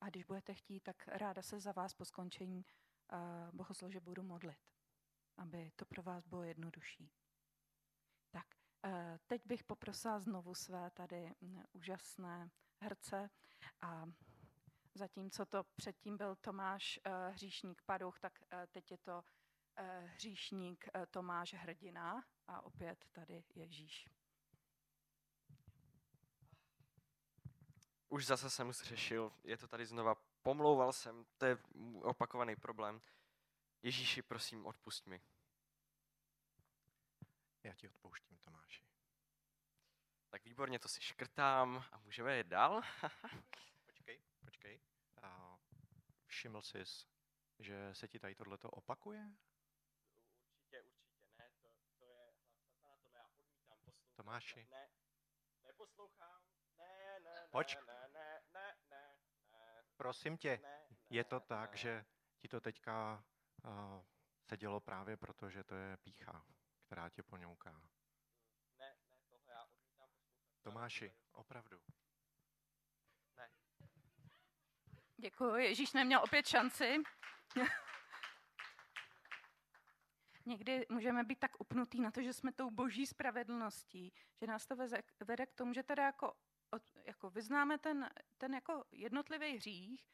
A 0.00 0.08
když 0.08 0.24
budete 0.24 0.54
chtít, 0.54 0.80
tak 0.80 1.08
ráda 1.08 1.42
se 1.42 1.60
za 1.60 1.72
vás 1.72 1.94
po 1.94 2.04
skončení 2.04 2.64
bohoslože 3.52 4.00
budu 4.00 4.22
modlit, 4.22 4.58
aby 5.36 5.70
to 5.76 5.84
pro 5.84 6.02
vás 6.02 6.26
bylo 6.26 6.42
jednodušší. 6.42 7.10
Tak, 8.30 8.46
teď 9.26 9.46
bych 9.46 9.64
poprosila 9.64 10.20
znovu 10.20 10.54
své 10.54 10.90
tady 10.90 11.34
úžasné 11.72 12.50
herce 12.80 13.30
a 13.80 14.06
zatímco 14.94 15.46
to 15.46 15.64
předtím 15.76 16.16
byl 16.16 16.36
Tomáš 16.36 17.00
Hříšník 17.30 17.82
Paduch, 17.82 18.20
tak 18.20 18.32
teď 18.72 18.90
je 18.90 18.98
to 18.98 19.24
Eh, 19.80 20.10
hříšník 20.14 20.88
eh, 20.94 21.06
Tomáš 21.06 21.54
Hrdina 21.54 22.24
a 22.48 22.60
opět 22.60 23.04
tady 23.12 23.44
Ježíš. 23.54 24.08
Už 28.08 28.26
zase 28.26 28.50
jsem 28.50 28.72
zřešil, 28.72 29.32
je 29.44 29.56
to 29.56 29.68
tady 29.68 29.86
znova, 29.86 30.14
pomlouval 30.48 30.92
jsem, 30.92 31.24
to 31.38 31.46
je 31.46 31.58
opakovaný 32.02 32.56
problém. 32.56 33.00
Ježíši, 33.82 34.22
prosím, 34.22 34.66
odpust 34.66 35.06
mi. 35.06 35.20
Já 37.62 37.74
ti 37.74 37.88
odpouštím, 37.88 38.38
Tomáši. 38.38 38.84
Tak 40.30 40.44
výborně, 40.44 40.78
to 40.78 40.88
si 40.88 41.00
škrtám 41.00 41.84
a 41.92 41.98
můžeme 41.98 42.38
jít 42.38 42.46
dál. 42.46 42.82
počkej, 43.86 44.22
počkej. 44.44 44.80
všiml 46.26 46.62
jsi, 46.62 46.84
že 47.58 47.94
se 47.94 48.08
ti 48.08 48.18
tady 48.18 48.34
tohleto 48.34 48.70
opakuje? 48.70 49.30
Tomáši. 54.16 54.66
Ne, 54.70 54.88
neposlouchám. 55.64 56.42
Ne, 56.78 57.20
ne, 57.20 57.48
Poč. 57.50 57.74
ne, 57.74 57.80
ne, 57.80 57.86
ne, 57.86 57.92
ne, 57.92 57.92
ne. 57.92 57.97
Prosím 59.98 60.36
tě, 60.36 60.60
ne, 60.62 60.78
je 61.10 61.24
to 61.24 61.36
ne, 61.36 61.40
tak, 61.40 61.70
ne. 61.70 61.76
že 61.76 62.04
ti 62.38 62.48
to 62.48 62.60
teďka 62.60 63.24
uh, 63.64 63.72
se 64.44 64.56
dělo 64.56 64.80
právě 64.80 65.16
proto, 65.16 65.50
že 65.50 65.64
to 65.64 65.74
je 65.74 65.96
pícha, 65.96 66.44
která 66.86 67.08
tě 67.08 67.22
poňouká. 67.22 67.72
Ne, 67.72 67.88
ne, 68.78 68.96
tohle 69.28 69.52
já 69.52 69.64
odmítám 69.64 70.08
poslouchat. 70.08 70.62
Tomáši, 70.62 71.14
opravdu. 71.32 71.80
Ne. 73.36 73.50
Děkuji, 75.16 75.56
Ježíš 75.56 75.92
neměl 75.92 76.20
opět 76.22 76.46
šanci. 76.46 76.96
Někdy 80.46 80.86
můžeme 80.88 81.24
být 81.24 81.38
tak 81.38 81.60
upnutý 81.60 82.00
na 82.00 82.10
to, 82.10 82.22
že 82.22 82.32
jsme 82.32 82.52
tou 82.52 82.70
boží 82.70 83.06
spravedlností, 83.06 84.12
že 84.40 84.46
nás 84.46 84.66
to 84.66 84.76
veze, 84.76 85.02
vede 85.24 85.46
k 85.46 85.54
tomu, 85.54 85.74
že 85.74 85.82
teda 85.82 86.04
jako, 86.04 86.36
jako 87.04 87.30
vyznáme 87.30 87.78
ten, 87.78 88.10
ten 88.38 88.54
jako 88.54 88.84
jednotlivý 88.92 89.56
hřích 89.56 90.06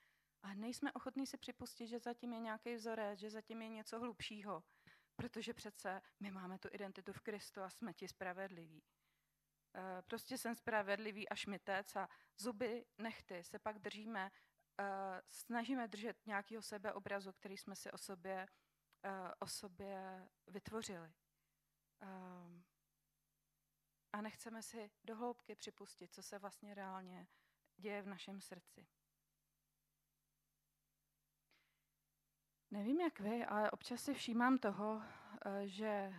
a 0.43 0.55
nejsme 0.55 0.93
ochotní 0.93 1.27
si 1.27 1.37
připustit, 1.37 1.87
že 1.87 1.99
zatím 1.99 2.33
je 2.33 2.41
nějaký 2.41 2.75
vzorec, 2.75 3.19
že 3.19 3.31
zatím 3.31 3.63
je 3.63 3.69
něco 3.69 3.99
hlubšího. 3.99 4.63
Protože 5.17 5.55
přece 5.55 6.03
my 6.21 6.31
máme 6.31 6.59
tu 6.59 6.69
identitu 6.73 7.13
v 7.13 7.21
Kristu 7.21 7.63
a 7.63 7.71
jsme 7.71 7.93
ti 7.95 8.09
spravedliví. 8.09 8.83
E, 9.75 10.03
prostě 10.03 10.39
jsem 10.39 10.55
spravedlivý 10.55 11.29
až 11.29 11.47
mytec 11.47 11.97
a 11.97 12.09
zuby 12.39 12.87
nechty 12.99 13.45
se 13.45 13.59
pak 13.59 13.79
držíme, 13.79 14.31
e, 14.81 15.23
snažíme 15.31 15.89
držet 15.89 16.27
nějakého 16.27 16.63
sebeobrazu, 16.63 17.33
který 17.33 17.57
jsme 17.57 17.77
si 17.77 17.91
o 17.91 17.99
sobě 17.99 18.47
uh, 19.05 19.31
o 19.39 19.47
sobě 19.47 20.29
vytvořili. 20.47 21.13
A 24.15 24.21
nechceme 24.21 24.63
si 24.63 24.91
dohloubky 25.05 25.55
připustit, 25.55 26.15
co 26.15 26.23
se 26.23 26.39
vlastně 26.39 26.75
reálně 26.75 27.27
děje 27.77 28.03
v 28.03 28.07
našem 28.07 28.41
srdci. 28.41 28.87
Nevím, 32.71 33.01
jak 33.01 33.21
vy, 33.21 33.45
ale 33.45 33.71
občas 33.71 34.01
si 34.03 34.15
všímám 34.15 34.59
toho, 34.59 35.03
eh, 35.47 35.69
že 35.69 36.15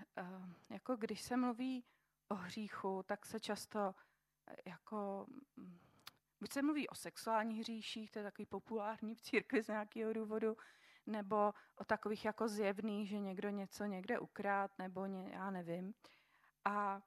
jako 0.70 0.96
když 0.96 1.22
se 1.22 1.38
mluví 1.38 1.86
o 2.28 2.36
hříchu, 2.36 3.04
tak 3.04 3.26
se 3.26 3.40
často 3.40 3.96
jako, 4.66 5.26
mm, 5.56 5.80
buď 6.40 6.52
se 6.52 6.62
mluví 6.62 6.90
o 6.90 6.96
sexuálních 6.96 7.60
hříších, 7.60 8.12
to 8.12 8.20
je 8.20 8.24
takový 8.24 8.46
populární 8.46 9.16
v 9.16 9.22
církvi 9.22 9.64
z 9.64 9.68
nějakého 9.68 10.14
důvodu, 10.14 10.58
nebo 11.06 11.54
o 11.76 11.86
takových 11.86 12.26
jako 12.26 12.48
zjevných, 12.48 13.10
že 13.10 13.20
někdo 13.20 13.50
něco 13.50 13.86
někde 13.86 14.20
ukrát, 14.20 14.78
nebo 14.78 15.06
ně, 15.06 15.30
já 15.34 15.52
nevím. 15.52 15.94
A 16.66 17.02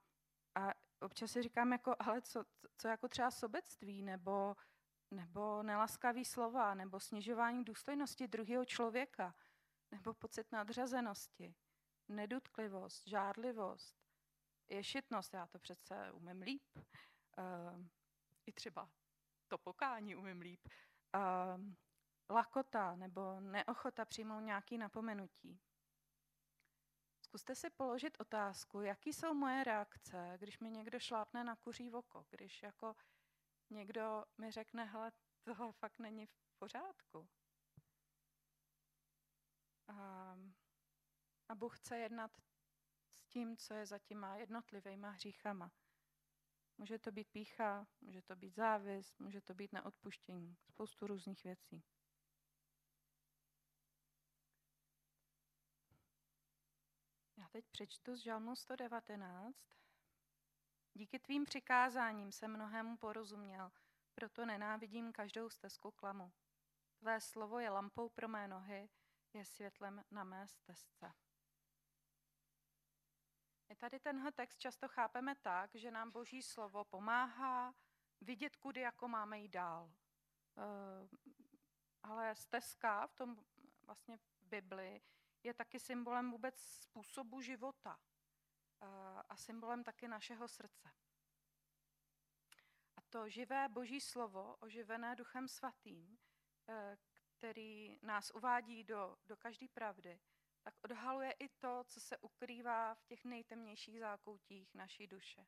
občas 1.01 1.31
si 1.31 1.43
říkám, 1.43 1.73
jako, 1.73 1.97
ale 1.99 2.23
co, 2.23 2.45
co 2.77 2.89
jako 2.89 3.09
třeba 3.09 3.31
sobectví, 3.31 4.03
nebo, 4.03 4.57
nebo 5.11 5.63
nelaskavý 5.63 6.25
slova, 6.25 6.75
nebo 6.75 7.01
snižování 7.01 7.65
důstojnosti 7.65 8.29
druhého 8.29 8.65
člověka, 8.65 9.35
nebo 9.91 10.15
pocit 10.15 10.53
nadřazenosti, 10.53 11.55
nedutklivost, 12.09 13.09
žádlivost, 13.09 13.97
ješitnost, 14.69 15.35
já 15.35 15.47
to 15.47 15.59
přece 15.59 16.13
umím 16.13 16.43
líp. 16.43 16.63
Uh, 16.77 17.87
I 18.47 18.53
třeba 18.53 18.91
to 19.49 19.59
pokání 19.59 20.17
umím 20.17 20.41
líp. 20.41 20.69
Uh, 21.17 21.73
lakota 22.31 22.97
nebo 22.97 23.41
neochota 23.41 24.05
přijmout 24.05 24.41
nějaké 24.41 24.79
napomenutí. 24.79 25.61
Zkuste 27.29 27.55
si 27.55 27.71
položit 27.71 28.17
otázku, 28.21 28.81
jaký 28.81 29.13
jsou 29.13 29.35
moje 29.35 29.65
reakce, 29.65 30.35
když 30.39 30.59
mi 30.59 30.71
někdo 30.71 31.01
šlápne 31.01 31.45
na 31.45 31.57
kuří 31.57 31.93
oko, 31.93 32.27
když 32.31 32.63
jako 32.63 32.97
někdo 33.71 34.25
mi 34.39 34.51
řekne, 34.51 34.85
hele, 34.85 35.13
tohle 35.43 35.73
fakt 35.73 35.99
není 35.99 36.27
v 36.27 36.37
pořádku. 36.59 37.29
A, 39.89 40.37
a 41.49 41.55
Bůh 41.55 41.79
chce 41.79 41.99
jednat 41.99 42.31
s 43.17 43.27
tím, 43.27 43.57
co 43.57 43.75
je 43.75 43.87
za 43.87 43.99
těma 43.99 44.37
jednotlivýma 44.37 45.11
hříchama. 45.11 45.73
Může 46.79 46.99
to 46.99 47.13
být 47.13 47.29
pícha, 47.29 47.87
může 48.01 48.23
to 48.23 48.37
být 48.37 48.55
závis, 48.55 49.19
může 49.19 49.41
to 49.41 49.55
být 49.55 49.73
neodpuštění, 49.73 50.57
spoustu 50.63 51.07
různých 51.07 51.45
věcí. 51.45 51.85
Teď 57.59 57.71
přečtu 57.71 58.17
z 58.17 58.21
Žalmu 58.21 58.57
119. 58.57 59.57
Díky 60.95 61.19
tvým 61.19 61.45
přikázáním 61.45 62.33
se 62.33 62.49
mnohému 62.49 62.97
porozuměl, 62.97 63.73
proto 64.15 64.47
nenávidím 64.47 65.13
každou 65.13 65.51
stezku 65.51 65.91
klamu. 65.91 66.33
Tvé 66.99 67.21
slovo 67.21 67.59
je 67.59 67.71
lampou 67.71 68.09
pro 68.09 68.29
mé 68.29 68.49
nohy, 68.49 68.89
je 69.33 69.45
světlem 69.45 70.05
na 70.11 70.25
mé 70.25 70.49
stezce. 70.49 71.13
My 73.69 73.77
tady 73.77 74.01
tenhle 74.01 74.33
text 74.33 74.59
často 74.59 74.89
chápeme 74.89 75.35
tak, 75.35 75.75
že 75.75 75.91
nám 75.91 76.11
Boží 76.11 76.43
slovo 76.43 76.85
pomáhá 76.85 77.75
vidět, 78.21 78.57
kudy 78.57 78.81
jako 78.81 79.09
máme 79.09 79.39
jít 79.39 79.49
dál. 79.49 79.85
Uh, 80.57 81.09
ale 82.03 82.35
stezka 82.35 83.07
v 83.07 83.15
tom 83.15 83.45
vlastně 83.87 84.17
v 84.17 84.43
Bibli 84.43 85.01
je 85.49 85.55
taky 85.55 85.81
symbolem 85.81 86.31
vůbec 86.31 86.59
způsobu 86.59 87.41
života 87.41 87.99
a 89.29 89.37
symbolem 89.37 89.85
taky 89.85 90.09
našeho 90.09 90.49
srdce. 90.49 90.91
A 92.97 93.01
to 93.09 93.29
živé 93.29 93.69
boží 93.69 94.01
slovo, 94.01 94.57
oživené 94.57 95.17
duchem 95.17 95.49
svatým, 95.49 96.19
e, 96.69 96.97
který 97.39 97.99
nás 98.03 98.31
uvádí 98.31 98.85
do, 98.85 99.17
do 99.27 99.37
každé 99.37 99.69
pravdy, 99.69 100.21
tak 100.63 100.75
odhaluje 100.85 101.33
i 101.33 101.49
to, 101.49 101.85
co 101.85 102.01
se 102.01 102.19
ukrývá 102.19 102.95
v 102.95 103.05
těch 103.05 103.25
nejtemnějších 103.25 104.01
zákoutích 104.01 104.75
naší 104.75 105.07
duše. 105.07 105.47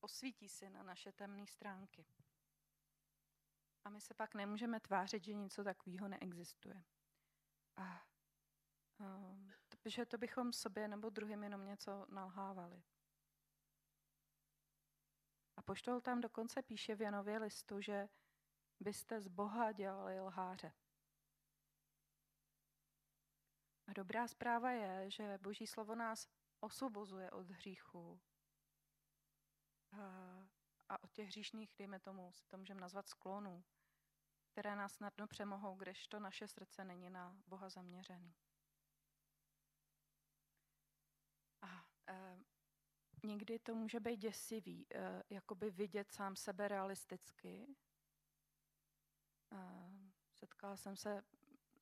Osvítí 0.00 0.48
si 0.48 0.70
na 0.70 0.82
naše 0.82 1.12
temné 1.12 1.46
stránky. 1.46 2.06
A 3.84 3.90
my 3.90 4.00
se 4.00 4.14
pak 4.14 4.34
nemůžeme 4.34 4.80
tvářit, 4.80 5.24
že 5.24 5.34
něco 5.34 5.64
takového 5.64 6.08
neexistuje. 6.08 6.84
A 7.76 8.06
um, 8.98 9.52
že 9.84 10.06
to 10.06 10.18
bychom 10.18 10.52
sobě 10.52 10.88
nebo 10.88 11.10
druhým 11.10 11.42
jenom 11.42 11.66
něco 11.66 12.06
nalhávali. 12.08 12.82
A 15.56 15.62
poštol 15.62 16.00
tam 16.00 16.20
dokonce 16.20 16.62
píše 16.62 16.94
v 16.94 17.00
Janově 17.00 17.38
listu, 17.38 17.80
že 17.80 18.08
byste 18.80 19.20
z 19.20 19.28
Boha 19.28 19.72
dělali 19.72 20.20
lháře. 20.20 20.72
A 23.86 23.92
dobrá 23.92 24.28
zpráva 24.28 24.70
je, 24.70 25.10
že 25.10 25.38
Boží 25.38 25.66
slovo 25.66 25.94
nás 25.94 26.28
osvobozuje 26.60 27.30
od 27.30 27.50
hříchu 27.50 28.20
a, 29.92 29.98
a 30.88 31.02
od 31.02 31.12
těch 31.12 31.28
hříšných, 31.28 31.74
dejme 31.78 32.00
tomu, 32.00 32.32
si 32.32 32.46
to 32.46 32.58
můžeme 32.58 32.80
nazvat 32.80 33.08
sklonů, 33.08 33.64
které 34.52 34.76
nás 34.76 34.92
snadno 34.92 35.26
přemohou, 35.26 35.74
kdežto 35.76 36.20
naše 36.20 36.48
srdce 36.48 36.84
není 36.84 37.10
na 37.10 37.36
Boha 37.46 37.68
zaměřený. 37.68 38.34
A 41.62 41.86
e, 42.08 42.38
někdy 43.22 43.58
to 43.58 43.74
může 43.74 44.00
být 44.00 44.16
děsivý, 44.16 44.86
e, 44.94 45.22
jakoby 45.30 45.70
vidět 45.70 46.12
sám 46.12 46.36
sebe 46.36 46.68
realisticky. 46.68 47.66
E, 49.52 49.58
setkala 50.34 50.76
jsem 50.76 50.96
se 50.96 51.22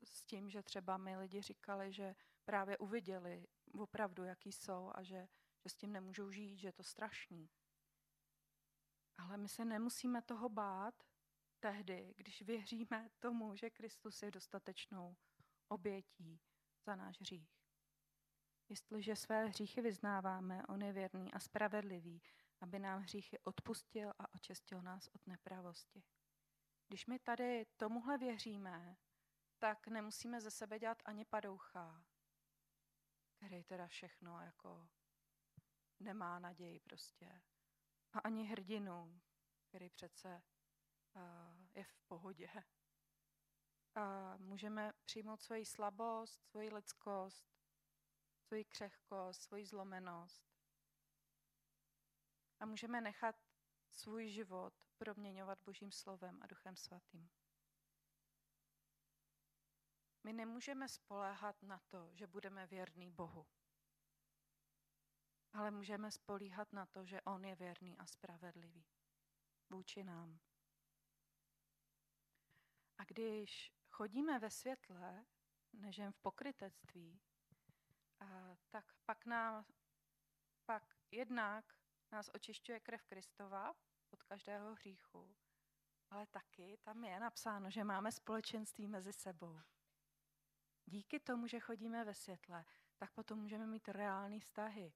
s 0.04 0.24
tím, 0.24 0.50
že 0.50 0.62
třeba 0.62 0.96
mi 0.96 1.16
lidi 1.16 1.42
říkali, 1.42 1.92
že 1.92 2.14
právě 2.44 2.78
uviděli 2.78 3.46
opravdu, 3.78 4.24
jaký 4.24 4.52
jsou 4.52 4.90
a 4.94 5.02
že, 5.02 5.28
že 5.62 5.68
s 5.68 5.74
tím 5.74 5.92
nemůžou 5.92 6.30
žít, 6.30 6.56
že 6.56 6.68
je 6.68 6.72
to 6.72 6.82
strašný. 6.82 7.50
Ale 9.18 9.36
my 9.36 9.48
se 9.48 9.64
nemusíme 9.64 10.22
toho 10.22 10.48
bát 10.48 11.09
tehdy, 11.60 12.14
když 12.16 12.42
věříme 12.42 13.10
tomu, 13.18 13.56
že 13.56 13.70
Kristus 13.70 14.22
je 14.22 14.30
dostatečnou 14.30 15.16
obětí 15.68 16.40
za 16.86 16.96
náš 16.96 17.20
hřích. 17.20 17.60
Jestliže 18.68 19.16
své 19.16 19.46
hříchy 19.46 19.80
vyznáváme, 19.80 20.62
on 20.66 20.82
je 20.82 20.92
věrný 20.92 21.32
a 21.32 21.40
spravedlivý, 21.40 22.22
aby 22.60 22.78
nám 22.78 23.02
hříchy 23.02 23.38
odpustil 23.38 24.12
a 24.18 24.34
očistil 24.34 24.82
nás 24.82 25.08
od 25.08 25.26
nepravosti. 25.26 26.02
Když 26.88 27.06
my 27.06 27.18
tady 27.18 27.66
tomuhle 27.76 28.18
věříme, 28.18 28.96
tak 29.58 29.88
nemusíme 29.88 30.40
ze 30.40 30.50
sebe 30.50 30.78
dělat 30.78 31.02
ani 31.04 31.24
padoucha, 31.24 32.04
který 33.36 33.64
teda 33.64 33.86
všechno 33.86 34.40
jako 34.40 34.88
nemá 36.00 36.38
naději 36.38 36.80
prostě. 36.80 37.42
A 38.12 38.18
ani 38.18 38.44
hrdinu, 38.44 39.20
který 39.68 39.90
přece 39.90 40.42
je 41.74 41.84
v 41.84 42.00
pohodě. 42.08 42.48
A 43.94 44.36
můžeme 44.36 44.92
přijmout 45.04 45.42
svoji 45.42 45.66
slabost, 45.66 46.44
svoji 46.44 46.74
lidskost, 46.74 47.46
svoji 48.40 48.64
křehkost, 48.64 49.42
svoji 49.42 49.66
zlomenost. 49.66 50.42
A 52.60 52.66
můžeme 52.66 53.00
nechat 53.00 53.36
svůj 53.92 54.28
život 54.28 54.74
proměňovat 54.96 55.58
Božím 55.64 55.92
slovem 55.92 56.38
a 56.42 56.46
Duchem 56.46 56.76
Svatým. 56.76 57.30
My 60.24 60.32
nemůžeme 60.32 60.88
spoléhat 60.88 61.62
na 61.62 61.78
to, 61.88 62.10
že 62.12 62.26
budeme 62.26 62.66
věrní 62.66 63.10
Bohu. 63.10 63.46
Ale 65.52 65.70
můžeme 65.70 66.10
spolíhat 66.10 66.72
na 66.72 66.86
to, 66.86 67.04
že 67.04 67.20
On 67.20 67.44
je 67.44 67.56
věrný 67.56 67.98
a 67.98 68.06
spravedlivý 68.06 68.86
vůči 69.70 70.04
nám. 70.04 70.40
A 73.00 73.04
když 73.04 73.72
chodíme 73.90 74.38
ve 74.38 74.50
světle, 74.50 75.24
než 75.72 75.98
jen 75.98 76.12
v 76.12 76.18
pokrytectví, 76.18 77.20
a 78.20 78.56
tak 78.70 78.84
pak, 79.04 79.26
nám, 79.26 79.64
pak 80.64 80.96
jednak 81.10 81.64
nás 82.12 82.30
očišťuje 82.34 82.80
krev 82.80 83.04
Kristova 83.04 83.74
od 84.10 84.22
každého 84.22 84.74
hříchu, 84.74 85.36
ale 86.10 86.26
taky 86.26 86.78
tam 86.82 87.04
je 87.04 87.20
napsáno, 87.20 87.70
že 87.70 87.84
máme 87.84 88.12
společenství 88.12 88.88
mezi 88.88 89.12
sebou. 89.12 89.60
Díky 90.86 91.20
tomu, 91.20 91.46
že 91.46 91.60
chodíme 91.60 92.04
ve 92.04 92.14
světle, 92.14 92.64
tak 92.98 93.12
potom 93.12 93.38
můžeme 93.38 93.66
mít 93.66 93.88
reální 93.88 94.40
vztahy. 94.40 94.92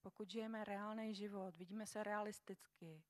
Pokud 0.00 0.30
žijeme 0.30 0.64
reálný 0.64 1.14
život, 1.14 1.56
vidíme 1.56 1.86
se 1.86 2.04
realisticky, 2.04 3.04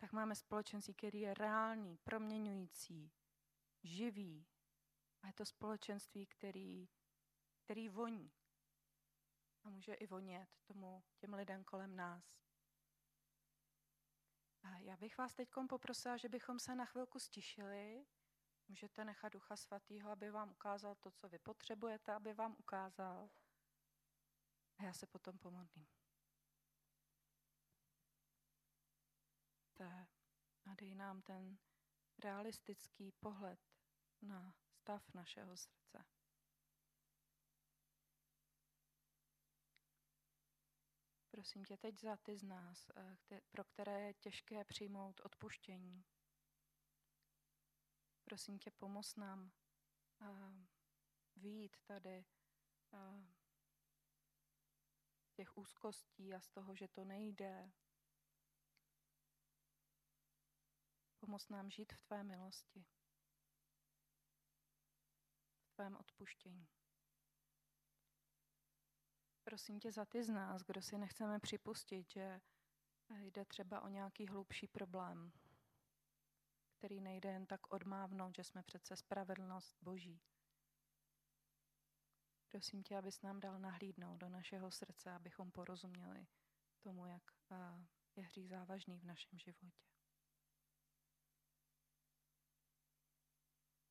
tak 0.00 0.12
máme 0.12 0.34
společenství, 0.34 0.94
který 0.94 1.20
je 1.20 1.34
reálný, 1.34 1.96
proměňující, 1.96 3.12
živý. 3.82 4.46
A 5.22 5.26
je 5.26 5.32
to 5.32 5.44
společenství, 5.44 6.26
který, 6.26 6.88
který 7.64 7.88
voní. 7.88 8.32
A 9.64 9.70
může 9.70 9.94
i 9.94 10.06
vonět 10.06 10.48
tomu, 10.64 11.02
těm 11.16 11.34
lidem 11.34 11.64
kolem 11.64 11.96
nás. 11.96 12.24
A 14.62 14.78
já 14.78 14.96
bych 14.96 15.18
vás 15.18 15.34
teď 15.34 15.48
poprosila, 15.68 16.16
že 16.16 16.28
bychom 16.28 16.58
se 16.58 16.74
na 16.74 16.84
chvilku 16.84 17.18
stišili 17.18 18.06
Můžete 18.70 19.04
nechat 19.04 19.32
Ducha 19.32 19.56
Svatého, 19.56 20.10
aby 20.10 20.30
vám 20.30 20.50
ukázal 20.50 20.94
to, 20.94 21.10
co 21.10 21.28
vy 21.28 21.38
potřebujete, 21.38 22.12
aby 22.12 22.34
vám 22.34 22.56
ukázal. 22.58 23.30
A 24.78 24.82
já 24.82 24.92
se 24.92 25.06
potom 25.06 25.38
pomodlím. 25.38 25.86
A 30.64 30.74
dej 30.74 30.94
nám 30.94 31.22
ten 31.22 31.58
realistický 32.18 33.12
pohled 33.12 33.60
na 34.22 34.54
stav 34.70 35.14
našeho 35.14 35.56
srdce. 35.56 36.04
Prosím 41.30 41.64
tě 41.64 41.76
teď 41.76 42.00
za 42.00 42.16
ty 42.16 42.36
z 42.36 42.42
nás, 42.42 42.90
eh, 42.96 43.40
pro 43.50 43.64
které 43.64 44.00
je 44.00 44.14
těžké 44.14 44.64
přijmout 44.64 45.20
odpuštění, 45.24 46.04
prosím 48.30 48.58
tě, 48.58 48.70
pomoz 48.70 49.16
nám 49.16 49.52
uh, 50.20 50.66
výjít 51.36 51.76
tady 51.84 52.24
uh, 52.92 53.24
těch 55.32 55.58
úzkostí 55.58 56.34
a 56.34 56.40
z 56.40 56.48
toho, 56.48 56.74
že 56.74 56.88
to 56.88 57.04
nejde. 57.04 57.72
Pomoz 61.30 61.48
nám 61.48 61.70
žít 61.70 61.92
v 61.92 62.02
tvé 62.02 62.24
milosti, 62.24 62.84
v 65.62 65.72
tvém 65.74 65.96
odpuštění. 65.96 66.68
Prosím 69.44 69.80
tě 69.80 69.92
za 69.92 70.04
ty 70.04 70.24
z 70.24 70.28
nás, 70.28 70.62
kdo 70.62 70.82
si 70.82 70.98
nechceme 70.98 71.40
připustit, 71.40 72.10
že 72.10 72.40
jde 73.18 73.44
třeba 73.44 73.80
o 73.80 73.88
nějaký 73.88 74.26
hlubší 74.26 74.68
problém, 74.68 75.32
který 76.78 77.00
nejde 77.00 77.30
jen 77.30 77.46
tak 77.46 77.72
odmávnout, 77.72 78.36
že 78.36 78.44
jsme 78.44 78.62
přece 78.62 78.96
spravedlnost 78.96 79.76
Boží. 79.82 80.20
Prosím 82.48 82.82
tě, 82.82 82.98
abys 82.98 83.22
nám 83.22 83.40
dal 83.40 83.58
nahlídnout 83.58 84.16
do 84.16 84.28
našeho 84.28 84.70
srdce, 84.70 85.12
abychom 85.12 85.50
porozuměli 85.50 86.26
tomu, 86.80 87.06
jak 87.06 87.22
je 88.16 88.22
hřích 88.22 88.48
závažný 88.48 88.98
v 88.98 89.04
našem 89.04 89.38
životě. 89.38 89.90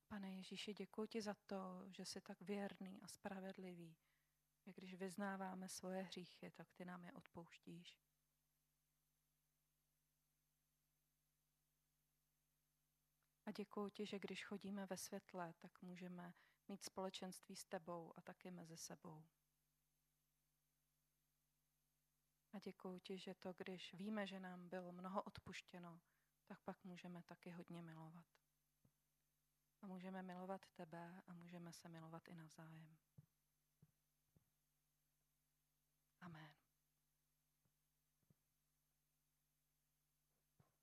Pane 0.09 0.35
Ježíši, 0.35 0.73
děkuji 0.73 1.07
ti 1.07 1.21
za 1.21 1.33
to, 1.33 1.83
že 1.87 2.05
jsi 2.05 2.21
tak 2.21 2.41
věrný 2.41 3.01
a 3.01 3.07
spravedlivý, 3.07 3.97
že 4.65 4.73
když 4.73 4.95
vyznáváme 4.95 5.69
svoje 5.69 6.01
hříchy, 6.01 6.51
tak 6.51 6.67
ty 6.73 6.85
nám 6.85 7.03
je 7.03 7.13
odpouštíš. 7.13 7.99
A 13.45 13.51
děkuji 13.51 13.89
ti, 13.89 14.05
že 14.05 14.19
když 14.19 14.45
chodíme 14.45 14.85
ve 14.85 14.97
světle, 14.97 15.53
tak 15.59 15.81
můžeme 15.81 16.33
mít 16.67 16.83
společenství 16.83 17.55
s 17.55 17.65
tebou 17.65 18.13
a 18.15 18.21
taky 18.21 18.51
mezi 18.51 18.77
sebou. 18.77 19.27
A 22.53 22.59
děkuji 22.59 22.99
ti, 22.99 23.17
že 23.17 23.35
to, 23.35 23.53
když 23.57 23.93
víme, 23.93 24.27
že 24.27 24.39
nám 24.39 24.69
bylo 24.69 24.91
mnoho 24.91 25.23
odpuštěno, 25.23 26.01
tak 26.45 26.61
pak 26.61 26.83
můžeme 26.83 27.23
taky 27.23 27.49
hodně 27.49 27.81
milovat. 27.81 28.25
A 29.81 29.87
můžeme 29.87 30.21
milovat 30.23 30.61
tebe 30.73 31.21
a 31.27 31.33
můžeme 31.33 31.73
se 31.73 31.89
milovat 31.89 32.27
i 32.27 32.35
navzájem. 32.35 32.97
Amen. 36.21 36.58